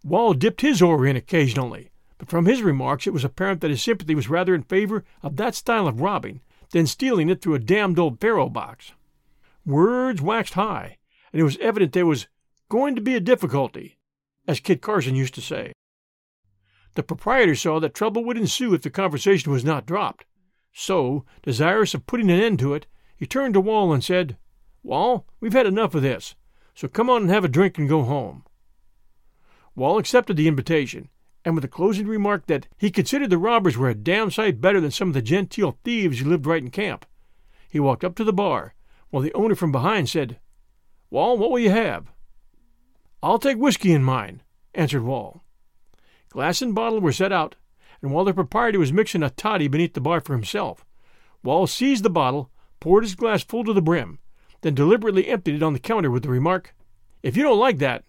Wal 0.04 0.34
dipped 0.34 0.60
his 0.60 0.82
oar 0.82 1.06
in 1.06 1.16
occasionally, 1.16 1.90
but 2.18 2.28
from 2.28 2.46
his 2.46 2.62
remarks 2.62 3.06
it 3.06 3.12
was 3.12 3.24
apparent 3.24 3.60
that 3.60 3.70
his 3.70 3.82
sympathy 3.82 4.14
was 4.14 4.28
rather 4.28 4.54
in 4.54 4.62
favor 4.62 5.04
of 5.22 5.36
that 5.36 5.54
style 5.54 5.86
of 5.86 6.00
robbing 6.00 6.40
than 6.70 6.86
stealing 6.86 7.28
it 7.28 7.40
through 7.40 7.54
a 7.54 7.58
damned 7.58 7.98
old 7.98 8.20
faro 8.20 8.48
box. 8.48 8.92
Words 9.64 10.20
waxed 10.20 10.54
high, 10.54 10.96
and 11.32 11.40
it 11.40 11.44
was 11.44 11.58
evident 11.58 11.92
there 11.92 12.06
was 12.06 12.26
going 12.68 12.94
to 12.94 13.00
be 13.00 13.14
a 13.14 13.20
difficulty, 13.20 13.98
as 14.46 14.60
Kit 14.60 14.80
Carson 14.80 15.14
used 15.14 15.34
to 15.34 15.40
say. 15.40 15.72
The 16.94 17.02
proprietor 17.02 17.54
saw 17.54 17.80
that 17.80 17.94
trouble 17.94 18.24
would 18.24 18.36
ensue 18.36 18.74
if 18.74 18.82
the 18.82 18.90
conversation 18.90 19.50
was 19.50 19.64
not 19.64 19.86
dropped. 19.86 20.26
So, 20.72 21.24
desirous 21.42 21.94
of 21.94 22.06
putting 22.06 22.30
an 22.30 22.40
end 22.40 22.58
to 22.60 22.74
it, 22.74 22.86
he 23.16 23.26
turned 23.26 23.54
to 23.54 23.60
Wal 23.60 23.92
and 23.92 24.04
said, 24.04 24.36
Wal, 24.82 25.26
we've 25.40 25.52
had 25.52 25.66
enough 25.66 25.94
of 25.94 26.02
this, 26.02 26.34
so 26.74 26.88
come 26.88 27.08
on 27.08 27.22
and 27.22 27.30
have 27.30 27.44
a 27.44 27.48
drink 27.48 27.78
and 27.78 27.88
go 27.88 28.02
home. 28.02 28.44
Wal 29.74 29.98
accepted 29.98 30.36
the 30.36 30.48
invitation, 30.48 31.08
and 31.44 31.54
with 31.54 31.64
a 31.64 31.68
closing 31.68 32.06
remark 32.06 32.46
that 32.46 32.68
he 32.76 32.90
considered 32.90 33.30
the 33.30 33.38
robbers 33.38 33.76
were 33.76 33.88
a 33.88 33.94
damn 33.94 34.30
sight 34.30 34.60
better 34.60 34.80
than 34.80 34.90
some 34.90 35.08
of 35.08 35.14
the 35.14 35.22
genteel 35.22 35.78
thieves 35.84 36.18
who 36.18 36.28
lived 36.28 36.46
right 36.46 36.62
in 36.62 36.70
camp, 36.70 37.06
he 37.68 37.80
walked 37.80 38.04
up 38.04 38.14
to 38.16 38.24
the 38.24 38.34
bar, 38.34 38.74
while 39.08 39.22
the 39.22 39.32
owner 39.32 39.54
from 39.54 39.72
behind 39.72 40.08
said, 40.08 40.38
Wal, 41.12 41.36
what 41.36 41.50
will 41.50 41.58
you 41.58 41.68
have? 41.68 42.10
I'll 43.22 43.38
take 43.38 43.58
whiskey 43.58 43.92
in 43.92 44.02
mine, 44.02 44.40
answered 44.74 45.02
Wal. 45.02 45.44
Glass 46.30 46.62
and 46.62 46.74
bottle 46.74 47.02
were 47.02 47.12
set 47.12 47.30
out, 47.30 47.54
and 48.00 48.12
while 48.12 48.24
the 48.24 48.32
proprietor 48.32 48.78
was 48.78 48.94
mixing 48.94 49.22
a 49.22 49.28
toddy 49.28 49.68
beneath 49.68 49.92
the 49.92 50.00
bar 50.00 50.22
for 50.22 50.32
himself, 50.32 50.86
Wal 51.42 51.66
seized 51.66 52.02
the 52.02 52.08
bottle, 52.08 52.50
poured 52.80 53.04
his 53.04 53.14
glass 53.14 53.44
full 53.44 53.62
to 53.64 53.74
the 53.74 53.82
brim, 53.82 54.20
then 54.62 54.74
deliberately 54.74 55.28
emptied 55.28 55.56
it 55.56 55.62
on 55.62 55.74
the 55.74 55.78
counter 55.78 56.10
with 56.10 56.22
the 56.22 56.30
remark, 56.30 56.74
If 57.22 57.36
you 57.36 57.42
don't 57.42 57.58
like 57.58 57.76
that, 57.76 58.04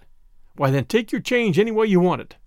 why 0.55 0.71
then 0.71 0.85
take 0.85 1.11
your 1.11 1.19
change 1.19 1.59
any 1.59 1.71
way 1.71 1.87
you 1.87 1.99
want 1.99 2.21
it. 2.21 2.37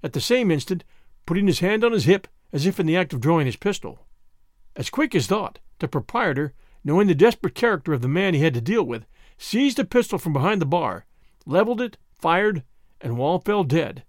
At 0.00 0.12
the 0.12 0.20
same 0.20 0.52
instant, 0.52 0.84
putting 1.26 1.48
his 1.48 1.58
hand 1.58 1.82
on 1.82 1.90
his 1.90 2.04
hip 2.04 2.28
as 2.52 2.66
if 2.66 2.78
in 2.78 2.86
the 2.86 2.96
act 2.96 3.12
of 3.12 3.20
drawing 3.20 3.46
his 3.46 3.56
pistol. 3.56 4.06
As 4.76 4.90
quick 4.90 5.16
as 5.16 5.26
thought, 5.26 5.58
the 5.80 5.88
proprietor, 5.88 6.54
knowing 6.84 7.08
the 7.08 7.16
desperate 7.16 7.56
character 7.56 7.92
of 7.92 8.00
the 8.00 8.06
man 8.06 8.32
he 8.32 8.42
had 8.42 8.54
to 8.54 8.60
deal 8.60 8.84
with, 8.84 9.04
seized 9.38 9.78
a 9.78 9.84
pistol 9.84 10.18
from 10.18 10.32
behind 10.32 10.60
the 10.60 10.66
bar, 10.66 11.06
leveled 11.46 11.80
it, 11.80 11.96
fired, 12.12 12.62
and 13.00 13.16
Wal 13.16 13.38
fell 13.38 13.64
dead. 13.64 14.04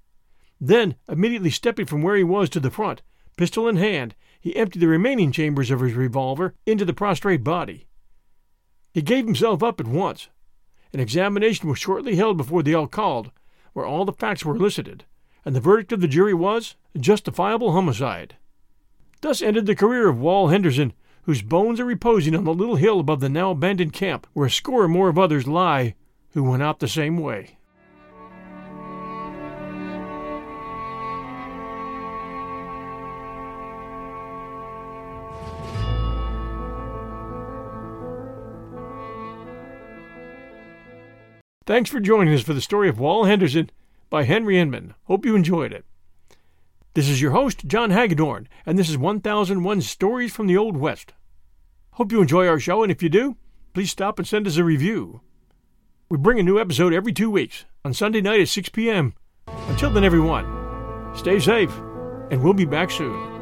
Then, 0.59 0.95
immediately 1.07 1.51
stepping 1.51 1.85
from 1.85 2.01
where 2.01 2.17
he 2.17 2.23
was 2.23 2.49
to 2.49 2.59
the 2.59 2.71
front, 2.71 3.01
pistol 3.37 3.67
in 3.67 3.77
hand, 3.77 4.15
he 4.41 4.55
emptied 4.55 4.79
the 4.79 4.87
remaining 4.87 5.31
chambers 5.31 5.71
of 5.71 5.79
his 5.79 5.93
revolver 5.93 6.55
into 6.65 6.83
the 6.83 6.93
prostrate 6.93 7.43
body. 7.43 7.87
He 8.93 9.01
gave 9.01 9.25
himself 9.25 9.61
up 9.61 9.79
at 9.79 9.87
once. 9.87 10.29
An 10.91 10.99
examination 10.99 11.69
was 11.69 11.79
shortly 11.79 12.15
held 12.15 12.37
before 12.37 12.63
the 12.63 12.75
alcalde, 12.75 13.31
where 13.73 13.85
all 13.85 14.05
the 14.05 14.13
facts 14.13 14.43
were 14.43 14.55
elicited, 14.55 15.05
and 15.45 15.55
the 15.55 15.61
verdict 15.61 15.91
of 15.91 16.01
the 16.01 16.07
jury 16.07 16.33
was 16.33 16.75
justifiable 16.97 17.71
homicide. 17.71 18.35
Thus 19.21 19.41
ended 19.41 19.65
the 19.65 19.75
career 19.75 20.09
of 20.09 20.19
Wal 20.19 20.47
Henderson, 20.47 20.93
whose 21.23 21.41
bones 21.41 21.79
are 21.79 21.85
reposing 21.85 22.35
on 22.35 22.43
the 22.43 22.53
little 22.53 22.75
hill 22.75 22.99
above 22.99 23.19
the 23.19 23.29
now 23.29 23.51
abandoned 23.51 23.93
camp, 23.93 24.27
where 24.33 24.47
a 24.47 24.51
score 24.51 24.83
or 24.83 24.87
more 24.87 25.09
of 25.09 25.17
others 25.17 25.47
lie 25.47 25.95
who 26.31 26.43
went 26.43 26.63
out 26.63 26.79
the 26.79 26.87
same 26.87 27.17
way. 27.17 27.57
Thanks 41.69 41.91
for 41.91 41.99
joining 41.99 42.33
us 42.33 42.41
for 42.41 42.55
the 42.55 42.61
story 42.61 42.89
of 42.89 42.99
Wal 42.99 43.25
Henderson 43.25 43.69
by 44.09 44.23
Henry 44.23 44.57
Inman. 44.57 44.95
Hope 45.03 45.23
you 45.23 45.35
enjoyed 45.35 45.71
it. 45.71 45.85
This 46.95 47.07
is 47.07 47.21
your 47.21 47.31
host, 47.31 47.67
Jon 47.67 47.91
Hagadorn, 47.91 48.47
and 48.65 48.77
this 48.77 48.89
is 48.89 48.97
1001 48.97 49.81
Stories 49.81 50.33
from 50.33 50.47
the 50.47 50.57
Old 50.57 50.75
West. 50.75 51.13
Hope 51.91 52.11
you 52.11 52.19
enjoy 52.19 52.47
our 52.47 52.59
show, 52.59 52.81
and 52.81 52.91
if 52.91 53.03
you 53.03 53.09
do, 53.09 53.35
please 53.73 53.91
stop 53.91 54.17
and 54.17 54.27
send 54.27 54.47
us 54.47 54.57
a 54.57 54.63
review. 54.63 55.21
We 56.09 56.17
bring 56.17 56.39
a 56.39 56.43
new 56.43 56.59
episode 56.59 56.91
every 56.91 57.13
two 57.13 57.29
weeks 57.29 57.65
on 57.85 57.93
Sunday 57.93 58.21
night 58.21 58.41
at 58.41 58.47
6 58.47 58.69
p.m. 58.69 59.13
Until 59.67 59.91
then, 59.91 60.03
everyone, 60.03 60.47
stay 61.15 61.39
safe, 61.39 61.71
and 62.31 62.41
we'll 62.43 62.53
be 62.53 62.65
back 62.65 62.89
soon. 62.89 63.38